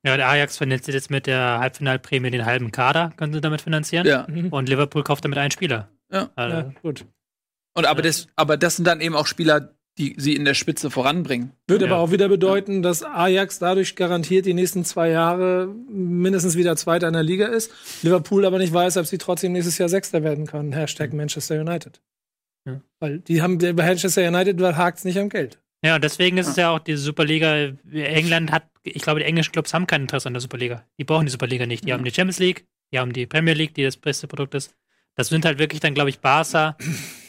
Ja, 0.03 0.17
der 0.17 0.29
Ajax 0.29 0.59
finanziert 0.59 0.95
jetzt 0.95 1.11
mit 1.11 1.27
der 1.27 1.59
Halbfinalprämie 1.59 2.31
den 2.31 2.45
halben 2.45 2.73
Kader, 2.73 3.13
können 3.17 3.33
sie 3.33 3.41
damit 3.41 3.63
finanzieren. 3.63 4.07
Ja. 4.07 4.27
Und 4.51 4.69
Liverpool 4.69 5.03
kauft 5.03 5.25
damit 5.25 5.39
einen 5.39 5.51
Spieler. 5.51 5.89
Ja. 6.11 6.31
Also, 6.35 6.57
Ja, 6.57 6.73
gut. 6.83 7.07
Und 7.75 7.87
aber 7.87 8.03
das, 8.03 8.27
aber 8.37 8.59
das 8.59 8.77
sind 8.77 8.87
dann 8.87 9.01
eben 9.01 9.17
auch 9.17 9.27
Spieler, 9.27 9.75
die 9.99 10.15
sie 10.17 10.35
in 10.35 10.45
der 10.45 10.55
Spitze 10.55 10.91
voranbringen. 10.91 11.53
Würde 11.69 11.85
Ja. 11.87 11.93
aber 11.93 12.01
auch 12.01 12.11
wieder 12.13 12.29
bedeuten, 12.29 12.83
dass 12.83 13.03
Ajax 13.03 13.59
dadurch 13.59 13.95
garantiert 13.95 14.47
die 14.47 14.55
nächsten 14.55 14.85
zwei 14.85 15.11
Jahre 15.11 15.67
mindestens 15.89 16.57
wieder 16.57 16.77
Zweiter 16.77 17.09
in 17.09 17.13
der 17.15 17.23
Liga 17.23 17.47
ist. 17.47 17.71
Liverpool 18.03 18.45
aber 18.47 18.59
nicht 18.59 18.73
weiß, 18.73 18.97
ob 18.97 19.07
sie 19.07 19.19
trotzdem 19.19 19.53
nächstes 19.53 19.77
Jahr 19.79 19.89
Sechster 19.91 20.23
werden 20.23 20.47
können. 20.47 20.73
Hashtag 20.73 21.13
Manchester 21.13 21.61
United. 21.61 22.01
Ja. 22.65 22.81
Weil 23.01 23.19
die 23.21 23.43
haben, 23.43 23.59
bei 23.59 23.73
Manchester 23.73 24.27
United 24.27 24.61
hakt 24.63 24.99
es 24.99 25.05
nicht 25.05 25.19
am 25.19 25.29
Geld. 25.29 25.59
Ja, 25.85 25.97
und 25.97 26.05
deswegen 26.05 26.39
ist 26.39 26.47
es 26.47 26.57
ja 26.57 26.71
auch 26.71 26.79
die 26.79 26.97
Superliga. 26.97 27.73
England 27.93 28.53
hat, 28.53 28.65
ich 28.85 29.03
glaube, 29.03 29.21
die 29.21 29.27
englischen 29.27 29.53
Clubs 29.53 29.75
haben 29.75 29.87
kein 29.89 30.03
Interesse 30.03 30.29
an 30.29 30.33
der 30.35 30.41
Superliga. 30.41 30.85
Die 30.99 31.05
brauchen 31.05 31.27
die 31.27 31.33
Superliga 31.33 31.67
nicht. 31.67 31.85
Die 31.87 31.93
haben 31.93 32.05
die 32.05 32.13
Champions 32.13 32.39
League, 32.39 32.67
die 32.93 32.99
haben 33.01 33.13
die 33.13 33.27
Premier 33.27 33.55
League, 33.55 33.75
die 33.75 33.83
das 33.83 33.97
beste 33.97 34.29
Produkt 34.29 34.55
ist. 34.55 34.75
Das 35.17 35.29
sind 35.29 35.45
halt 35.45 35.59
wirklich 35.59 35.81
dann, 35.81 35.93
glaube 35.93 36.09
ich, 36.09 36.21
Barca, 36.21 36.77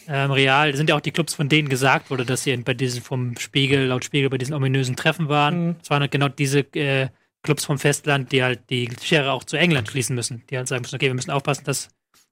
ähm, 0.08 0.32
Real. 0.32 0.72
Das 0.72 0.78
sind 0.78 0.89
ja 0.89 0.96
auch 0.96 1.02
die 1.02 1.12
Clubs, 1.12 1.34
von 1.34 1.50
denen 1.50 1.70
gesagt 1.70 2.10
wurde, 2.10 2.26
dass 2.26 2.44
sie 2.44 2.56
bei 2.58 2.74
diesen 2.74 3.02
vom 3.02 3.38
Spiegel, 3.38 3.86
laut 3.88 4.06
Spiegel, 4.06 4.30
bei 4.30 4.38
diesen 4.38 4.54
ominösen 4.54 4.96
Treffen 4.96 5.30
waren. 5.30 5.68
Mhm. 5.68 5.76
Es 5.82 5.89
waren 5.89 6.02
halt 6.02 6.12
genau 6.12 6.30
diese 6.30 6.60
äh, 6.76 7.10
Clubs 7.44 7.66
vom 7.66 7.78
Festland, 7.80 8.32
die 8.32 8.44
halt 8.44 8.70
die 8.70 8.89
Schere 9.02 9.32
auch 9.32 9.44
zu 9.44 9.58
England 9.58 9.89
schließen 9.89 10.16
müssen. 10.16 10.44
Die 10.50 10.58
halt 10.58 10.68
sagen 10.68 10.82
müssen, 10.82 10.96
okay, 10.96 11.08
wir 11.08 11.13
müssen 11.13 11.32
aufpassen, 11.32 11.63
dass 11.66 11.89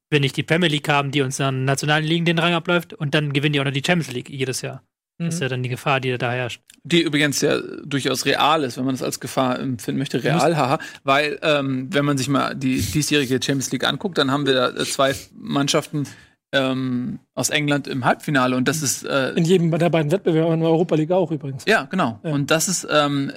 wir 0.10 0.20
nicht 0.20 0.38
die 0.38 0.44
Premier 0.44 0.70
League 0.70 0.90
haben, 0.90 1.12
die 1.12 1.22
uns 1.22 1.38
dann 1.38 1.66
nationalen 1.66 2.06
Ligen 2.06 2.26
den 2.26 2.40
Rang 2.40 2.54
abläuft 2.54 2.94
und 2.94 3.14
dann 3.14 3.34
gewinnen 3.34 3.54
die 3.54 3.60
auch 3.62 3.66
noch 3.66 3.72
die 3.72 3.84
Champions 3.86 4.12
League 4.14 4.30
jedes 4.30 4.62
Jahr. 4.62 4.84
Das 5.18 5.36
ist 5.36 5.40
Mhm. 5.40 5.44
ja 5.44 5.50
dann 5.50 5.64
die 5.64 5.70
Gefahr, 5.70 6.00
die 6.00 6.18
da 6.18 6.32
herrscht. 6.32 6.62
Die 6.84 7.02
übrigens 7.02 7.42
ja 7.42 7.60
durchaus 7.86 8.26
real 8.26 8.64
ist, 8.64 8.78
wenn 8.78 8.86
man 8.86 8.96
das 8.96 9.04
als 9.04 9.20
Gefahr 9.20 9.60
empfinden 9.60 10.00
möchte, 10.00 10.24
real, 10.24 10.58
haha. 10.58 10.80
Weil, 11.04 11.38
ähm, 11.44 11.88
wenn 11.94 12.06
man 12.06 12.18
sich 12.18 12.28
mal 12.28 12.56
die 12.56 12.82
diesjährige 12.82 13.36
Champions 13.36 13.72
League 13.72 13.84
anguckt, 13.86 14.18
dann 14.18 14.32
haben 14.32 14.48
wir 14.48 14.54
da 14.54 14.70
äh, 14.70 14.84
zwei 14.86 15.14
Mannschaften 15.36 16.08
ähm, 16.52 17.20
aus 17.34 17.50
England 17.50 17.88
im 17.88 18.06
Halbfinale 18.06 18.56
und 18.56 18.68
das 18.68 18.82
ist 18.82 19.06
äh, 19.06 19.32
In 19.32 19.46
jedem 19.46 19.72
der 19.72 19.90
beiden 19.90 20.12
Wettbewerbe, 20.12 20.54
in 20.54 20.60
der 20.60 20.70
Europa 20.70 20.96
League 20.96 21.12
auch 21.12 21.32
übrigens. 21.32 21.66
ja 21.66 21.84
genau. 21.86 22.20
Ja. 22.24 22.32
Und 22.32 22.52
das 22.52 22.68
ist 22.68 22.88
ähm, 22.92 23.32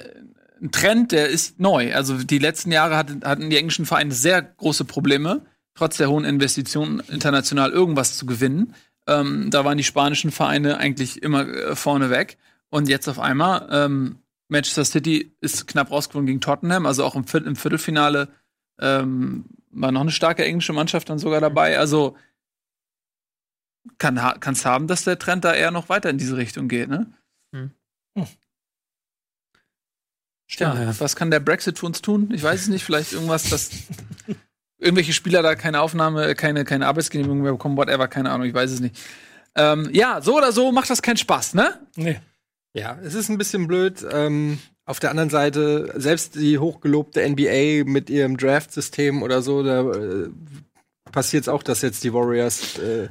ein 0.61 0.71
Trend, 0.71 1.11
der 1.11 1.29
ist 1.29 1.59
neu. 1.59 1.93
Also 1.95 2.17
die 2.17 2.39
letzten 2.39 2.71
Jahre 2.71 2.97
hatten, 2.97 3.23
hatten 3.23 3.49
die 3.49 3.57
englischen 3.57 3.85
Vereine 3.85 4.13
sehr 4.13 4.41
große 4.41 4.85
Probleme, 4.85 5.41
trotz 5.75 5.97
der 5.97 6.09
hohen 6.09 6.25
Investitionen 6.25 7.01
international 7.09 7.71
irgendwas 7.71 8.17
zu 8.17 8.25
gewinnen. 8.25 8.73
Ähm, 9.07 9.49
da 9.51 9.65
waren 9.65 9.77
die 9.77 9.83
spanischen 9.83 10.31
Vereine 10.31 10.77
eigentlich 10.77 11.21
immer 11.21 11.47
äh, 11.47 11.75
vorne 11.75 12.09
weg. 12.09 12.37
Und 12.69 12.89
jetzt 12.89 13.07
auf 13.07 13.19
einmal, 13.19 13.67
ähm, 13.71 14.17
Manchester 14.47 14.85
City 14.85 15.31
ist 15.41 15.67
knapp 15.67 15.91
rausgekommen 15.91 16.27
gegen 16.27 16.41
Tottenham, 16.41 16.85
also 16.85 17.03
auch 17.03 17.15
im, 17.15 17.25
Viert 17.25 17.45
im 17.45 17.55
Viertelfinale 17.55 18.29
ähm, 18.79 19.45
war 19.71 19.91
noch 19.91 20.01
eine 20.01 20.11
starke 20.11 20.45
englische 20.45 20.73
Mannschaft 20.73 21.09
dann 21.09 21.19
sogar 21.19 21.41
dabei. 21.41 21.77
Also 21.77 22.15
kann 23.97 24.17
es 24.17 24.65
haben, 24.65 24.87
dass 24.87 25.03
der 25.03 25.19
Trend 25.19 25.45
da 25.45 25.53
eher 25.53 25.71
noch 25.71 25.89
weiter 25.89 26.09
in 26.09 26.17
diese 26.17 26.37
Richtung 26.37 26.67
geht, 26.67 26.89
ne? 26.89 27.07
Hm. 27.53 27.71
Hm. 28.17 28.27
Tja, 30.47 30.93
was 30.99 31.15
kann 31.15 31.31
der 31.31 31.39
Brexit 31.39 31.79
für 31.79 31.87
uns 31.87 32.01
tun? 32.01 32.29
Ich 32.31 32.43
weiß 32.43 32.61
es 32.61 32.67
nicht. 32.67 32.83
Vielleicht 32.83 33.13
irgendwas, 33.13 33.49
dass 33.49 33.71
irgendwelche 34.77 35.13
Spieler 35.13 35.41
da 35.41 35.55
keine 35.55 35.81
Aufnahme, 35.81 36.35
keine, 36.35 36.65
keine 36.65 36.87
Arbeitsgenehmigung 36.87 37.41
mehr 37.41 37.53
bekommen, 37.53 37.77
whatever, 37.77 38.07
keine 38.07 38.31
Ahnung, 38.31 38.47
ich 38.47 38.53
weiß 38.53 38.71
es 38.71 38.79
nicht. 38.79 38.97
Ähm, 39.55 39.89
ja, 39.91 40.21
so 40.21 40.37
oder 40.37 40.51
so 40.51 40.71
macht 40.71 40.89
das 40.89 41.01
keinen 41.01 41.17
Spaß, 41.17 41.55
ne? 41.55 41.79
Nee. 41.95 42.19
Ja, 42.73 42.99
es 43.03 43.15
ist 43.15 43.29
ein 43.29 43.37
bisschen 43.37 43.67
blöd. 43.67 44.05
Ähm, 44.11 44.59
auf 44.85 44.99
der 44.99 45.09
anderen 45.09 45.29
Seite, 45.29 45.93
selbst 45.95 46.35
die 46.35 46.59
hochgelobte 46.59 47.27
NBA 47.27 47.89
mit 47.89 48.09
ihrem 48.09 48.37
Draft-System 48.37 49.23
oder 49.23 49.41
so, 49.41 49.63
da 49.63 49.91
äh, 49.91 50.29
passiert 51.11 51.43
es 51.43 51.49
auch, 51.49 51.63
dass 51.63 51.81
jetzt 51.81 52.03
die 52.03 52.13
Warriors 52.13 52.77
äh, 52.77 53.07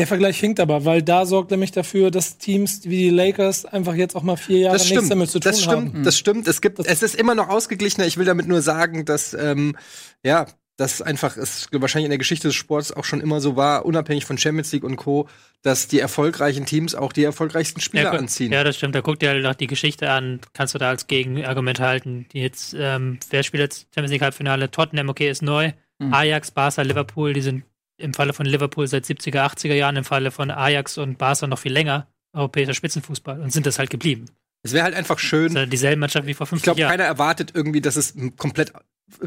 Der 0.00 0.06
Vergleich 0.06 0.40
hinkt 0.40 0.58
aber, 0.60 0.84
weil 0.84 1.02
da 1.02 1.26
sorgt 1.26 1.50
nämlich 1.50 1.70
dafür, 1.72 2.10
dass 2.10 2.38
Teams 2.38 2.80
wie 2.84 2.96
die 2.96 3.10
Lakers 3.10 3.64
einfach 3.66 3.94
jetzt 3.94 4.16
auch 4.16 4.22
mal 4.22 4.36
vier 4.36 4.58
Jahre 4.58 4.74
das 4.76 4.82
nichts 4.84 4.96
stimmt, 4.96 5.10
damit 5.10 5.30
zu 5.30 5.38
tun 5.40 5.50
das 5.52 5.60
stimmt, 5.62 5.94
haben. 5.94 6.02
das 6.02 6.18
stimmt. 6.18 6.48
Es 6.48 6.60
gibt, 6.60 6.78
Das- 6.78 6.86
es 6.86 7.02
ist 7.02 7.14
immer 7.14 7.34
noch 7.34 7.48
ausgeglichener. 7.48 8.06
Ich 8.06 8.16
will 8.16 8.24
damit 8.24 8.48
nur 8.48 8.62
sagen, 8.62 9.04
dass 9.04 9.34
ähm, 9.34 9.76
ja, 10.24 10.46
das 10.76 11.02
einfach 11.02 11.36
es 11.36 11.68
wahrscheinlich 11.72 12.06
in 12.06 12.10
der 12.10 12.16
Geschichte 12.18 12.48
des 12.48 12.54
Sports 12.54 12.90
auch 12.90 13.04
schon 13.04 13.20
immer 13.20 13.42
so 13.42 13.54
war, 13.54 13.84
unabhängig 13.84 14.24
von 14.24 14.38
Champions 14.38 14.72
League 14.72 14.84
und 14.84 14.96
Co, 14.96 15.28
dass 15.60 15.88
die 15.88 16.00
erfolgreichen 16.00 16.64
Teams 16.64 16.94
auch 16.94 17.12
die 17.12 17.22
erfolgreichsten 17.22 17.82
Spieler 17.82 18.04
ja, 18.04 18.10
anziehen. 18.12 18.50
Ja, 18.50 18.64
das 18.64 18.76
stimmt. 18.78 18.94
Da 18.94 19.02
guckt 19.02 19.20
dir 19.20 19.28
halt 19.28 19.44
auch 19.44 19.54
die 19.54 19.66
Geschichte 19.66 20.10
an. 20.10 20.40
Kannst 20.54 20.74
du 20.74 20.78
da 20.78 20.88
als 20.88 21.06
Gegenargument 21.06 21.80
halten. 21.80 22.24
Die 22.32 22.40
jetzt, 22.40 22.74
ähm, 22.78 23.18
wer 23.28 23.42
spielt 23.42 23.60
jetzt 23.60 23.88
Champions 23.94 24.12
League 24.12 24.22
Halbfinale? 24.22 24.70
Tottenham, 24.70 25.10
okay, 25.10 25.28
ist 25.28 25.42
neu. 25.42 25.72
Mhm. 25.98 26.14
Ajax, 26.14 26.50
Barca, 26.50 26.80
Liverpool, 26.80 27.34
die 27.34 27.42
sind 27.42 27.64
im 28.00 28.14
Falle 28.14 28.32
von 28.32 28.46
Liverpool 28.46 28.86
seit 28.86 29.04
70er, 29.04 29.44
80er 29.46 29.74
Jahren, 29.74 29.96
im 29.96 30.04
Falle 30.04 30.30
von 30.30 30.50
Ajax 30.50 30.98
und 30.98 31.18
Barca 31.18 31.46
noch 31.46 31.58
viel 31.58 31.72
länger 31.72 32.06
europäischer 32.32 32.74
Spitzenfußball 32.74 33.40
und 33.40 33.52
sind 33.52 33.66
das 33.66 33.78
halt 33.78 33.90
geblieben. 33.90 34.26
Es 34.62 34.72
wäre 34.72 34.84
halt 34.84 34.94
einfach 34.94 35.18
schön. 35.18 35.56
Ist 35.56 35.72
dieselbe 35.72 35.98
Mannschaft 35.98 36.26
wie 36.26 36.34
vor 36.34 36.44
Ich 36.44 36.50
50 36.50 36.64
glaube, 36.64 36.80
Jahren. 36.80 36.90
keiner 36.90 37.04
erwartet 37.04 37.52
irgendwie, 37.54 37.80
dass 37.80 37.96
es 37.96 38.14
komplett 38.36 38.72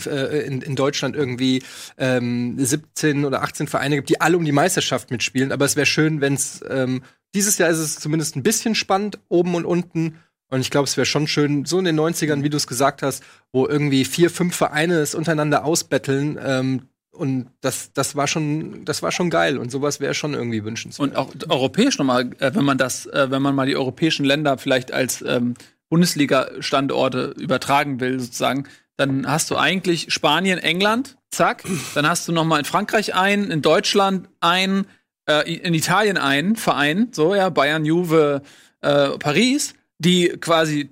äh, 0.06 0.46
in, 0.46 0.62
in 0.62 0.76
Deutschland 0.76 1.16
irgendwie 1.16 1.64
ähm, 1.98 2.56
17 2.58 3.26
oder 3.26 3.42
18 3.42 3.68
Vereine 3.68 3.96
gibt, 3.96 4.10
die 4.10 4.22
alle 4.22 4.38
um 4.38 4.46
die 4.46 4.52
Meisterschaft 4.52 5.12
mitspielen. 5.12 5.52
Aber 5.52 5.66
es 5.66 5.76
wäre 5.76 5.86
schön, 5.86 6.22
wenn 6.22 6.36
es 6.36 6.64
ähm, 6.70 7.02
dieses 7.34 7.58
Jahr 7.58 7.70
ist 7.70 7.80
es 7.80 7.96
zumindest 7.96 8.36
ein 8.36 8.44
bisschen 8.44 8.76
spannend, 8.76 9.20
oben 9.28 9.56
und 9.56 9.66
unten. 9.66 10.20
Und 10.50 10.62
ich 10.62 10.70
glaube, 10.70 10.86
es 10.86 10.98
wäre 10.98 11.06
schon 11.06 11.28
schön, 11.28 11.66
so 11.66 11.80
in 11.80 11.86
den 11.86 12.00
90ern, 12.00 12.44
wie 12.44 12.50
du 12.50 12.58
es 12.58 12.68
gesagt 12.68 13.02
hast, 13.02 13.24
wo 13.52 13.68
irgendwie 13.68 14.06
vier, 14.06 14.30
fünf 14.30 14.56
Vereine 14.56 14.96
es 15.00 15.16
untereinander 15.16 15.66
ausbetteln. 15.66 16.40
Ähm, 16.42 16.84
und 17.14 17.48
das, 17.62 17.94
das 17.94 18.16
war 18.16 18.28
schon, 18.28 18.86
das 18.86 19.04
war 19.04 19.12
schon 19.12 19.30
geil. 19.30 19.58
Und 19.58 19.72
sowas 19.72 20.00
wäre 20.00 20.14
schon 20.14 20.34
irgendwie 20.34 20.64
wünschenswert. 20.64 21.12
Und 21.12 21.16
auch 21.16 21.32
europäisch 21.48 21.98
nochmal, 21.98 22.32
äh, 22.40 22.54
wenn 22.56 22.66
man 22.66 22.78
das, 22.78 23.06
äh, 23.06 23.30
wenn 23.30 23.42
man 23.42 23.56
mal 23.56 23.68
die 23.68 23.76
europäischen 23.76 24.26
Länder 24.26 24.58
vielleicht 24.58 24.92
als 24.92 25.22
ähm, 25.22 25.54
Bundesliga-Standorte 25.90 27.36
übertragen 27.38 28.00
will, 28.00 28.20
sozusagen, 28.20 28.68
dann 28.98 29.28
hast 29.28 29.52
du 29.52 29.58
eigentlich 29.58 30.12
Spanien, 30.12 30.60
England, 30.60 31.18
zack, 31.32 31.64
dann 31.96 32.08
hast 32.08 32.28
du 32.28 32.32
noch 32.32 32.46
mal 32.46 32.60
in 32.60 32.66
Frankreich 32.66 33.14
einen, 33.14 33.52
in 33.52 33.62
Deutschland 33.62 34.28
einen, 34.40 34.88
äh, 35.30 35.52
in 35.54 35.74
Italien 35.74 36.18
ein 36.18 36.56
Verein, 36.56 37.10
so 37.12 37.36
ja, 37.36 37.50
Bayern, 37.50 37.86
Juve, 37.86 38.42
äh, 38.82 39.10
Paris, 39.18 39.76
die 40.00 40.30
quasi 40.40 40.90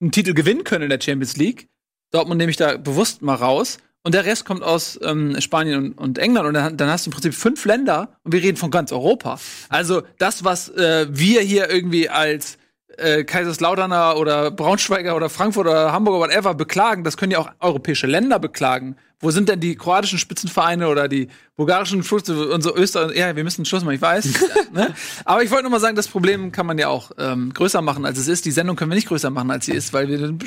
einen 0.00 0.12
Titel 0.12 0.34
gewinnen 0.34 0.64
können 0.64 0.84
in 0.84 0.90
der 0.90 1.00
Champions 1.00 1.36
League. 1.36 1.68
Dortmund 2.10 2.38
nehme 2.38 2.50
ich 2.50 2.56
da 2.56 2.76
bewusst 2.76 3.22
mal 3.22 3.34
raus. 3.34 3.78
Und 4.02 4.14
der 4.14 4.24
Rest 4.24 4.46
kommt 4.46 4.62
aus 4.62 4.98
ähm, 5.02 5.38
Spanien 5.40 5.92
und, 5.92 5.98
und 5.98 6.18
England. 6.18 6.48
Und 6.48 6.54
dann, 6.54 6.76
dann 6.76 6.88
hast 6.88 7.06
du 7.06 7.10
im 7.10 7.14
Prinzip 7.14 7.34
fünf 7.34 7.64
Länder 7.64 8.16
und 8.24 8.32
wir 8.32 8.42
reden 8.42 8.56
von 8.56 8.70
ganz 8.70 8.92
Europa. 8.92 9.38
Also 9.68 10.02
das, 10.18 10.42
was 10.44 10.70
äh, 10.70 11.06
wir 11.10 11.42
hier 11.42 11.68
irgendwie 11.68 12.08
als 12.08 12.56
äh, 12.96 13.24
Kaiserslauterner 13.24 14.16
oder 14.16 14.50
Braunschweiger 14.50 15.16
oder 15.16 15.28
Frankfurt 15.28 15.66
oder 15.66 15.92
Hamburg 15.92 16.14
oder 16.14 16.28
whatever 16.28 16.54
beklagen, 16.54 17.04
das 17.04 17.16
können 17.16 17.32
ja 17.32 17.38
auch 17.38 17.50
europäische 17.60 18.06
Länder 18.06 18.38
beklagen. 18.38 18.96
Wo 19.22 19.30
sind 19.30 19.50
denn 19.50 19.60
die 19.60 19.76
kroatischen 19.76 20.18
Spitzenvereine 20.18 20.88
oder 20.88 21.06
die 21.06 21.28
bulgarischen 21.54 22.02
Fuß 22.02 22.30
und 22.30 22.62
so 22.62 22.74
Österreich? 22.74 23.16
Ja, 23.16 23.36
wir 23.36 23.44
müssen 23.44 23.66
Schluss 23.66 23.84
machen, 23.84 23.96
ich 23.96 24.00
weiß. 24.00 24.32
ne? 24.72 24.94
Aber 25.26 25.42
ich 25.42 25.50
wollte 25.50 25.64
nur 25.64 25.72
mal 25.72 25.80
sagen, 25.80 25.94
das 25.94 26.08
Problem 26.08 26.52
kann 26.52 26.64
man 26.64 26.78
ja 26.78 26.88
auch 26.88 27.10
ähm, 27.18 27.52
größer 27.52 27.82
machen, 27.82 28.06
als 28.06 28.16
es 28.16 28.28
ist. 28.28 28.46
Die 28.46 28.50
Sendung 28.50 28.76
können 28.76 28.90
wir 28.90 28.94
nicht 28.94 29.08
größer 29.08 29.28
machen, 29.28 29.50
als 29.50 29.66
sie 29.66 29.72
ist, 29.72 29.92
weil 29.92 30.08
wir 30.08 30.18
ein 30.18 30.38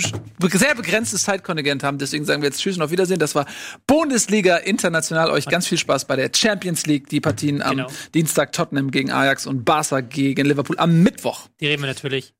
sehr 0.52 0.74
begrenztes 0.74 1.22
Zeitkontingent 1.22 1.84
haben. 1.84 2.00
Deswegen 2.00 2.26
sagen 2.26 2.42
wir 2.42 2.50
jetzt 2.50 2.62
Tschüss 2.62 2.76
und 2.76 2.82
auf 2.82 2.90
Wiedersehen. 2.90 3.20
Das 3.20 3.36
war 3.36 3.46
Bundesliga 3.86 4.58
International. 4.58 5.30
Euch 5.30 5.46
ganz 5.46 5.68
viel 5.68 5.78
Spaß 5.78 6.06
bei 6.06 6.16
der 6.16 6.32
Champions 6.36 6.88
League. 6.88 7.10
Die 7.10 7.22
Partien 7.22 7.62
am 7.62 7.78
Genau. 7.78 7.90
Dienstag 8.16 8.54
Tottenham 8.54 8.90
gegen 8.90 9.12
Ajax 9.12 9.46
und 9.46 9.66
Barca 9.66 10.02
gegen 10.02 10.46
Liverpool 10.46 10.80
am 10.80 11.04
Mittwoch. 11.04 11.48
Die 11.60 11.68
reden 11.68 11.84
wir 11.84 11.88
natürlich 11.88 12.34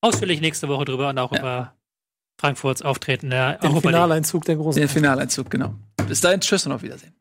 ausführlich 0.00 0.40
nächste 0.40 0.68
Woche 0.68 0.86
drüber 0.86 1.10
und 1.10 1.18
auch 1.18 1.32
über 1.32 1.74
Frankfurts 2.38 2.82
Auftreten. 2.82 3.30
Der 3.30 3.58
Den 3.58 3.70
Europa 3.70 3.88
Finaleinzug 3.88 4.44
der 4.44 4.56
großen. 4.56 4.80
Den 4.80 4.88
Finaleinzug, 4.88 5.50
genau. 5.50 5.74
Bis 6.08 6.20
dahin, 6.20 6.40
tschüss 6.40 6.66
und 6.66 6.72
auf 6.72 6.82
Wiedersehen. 6.82 7.14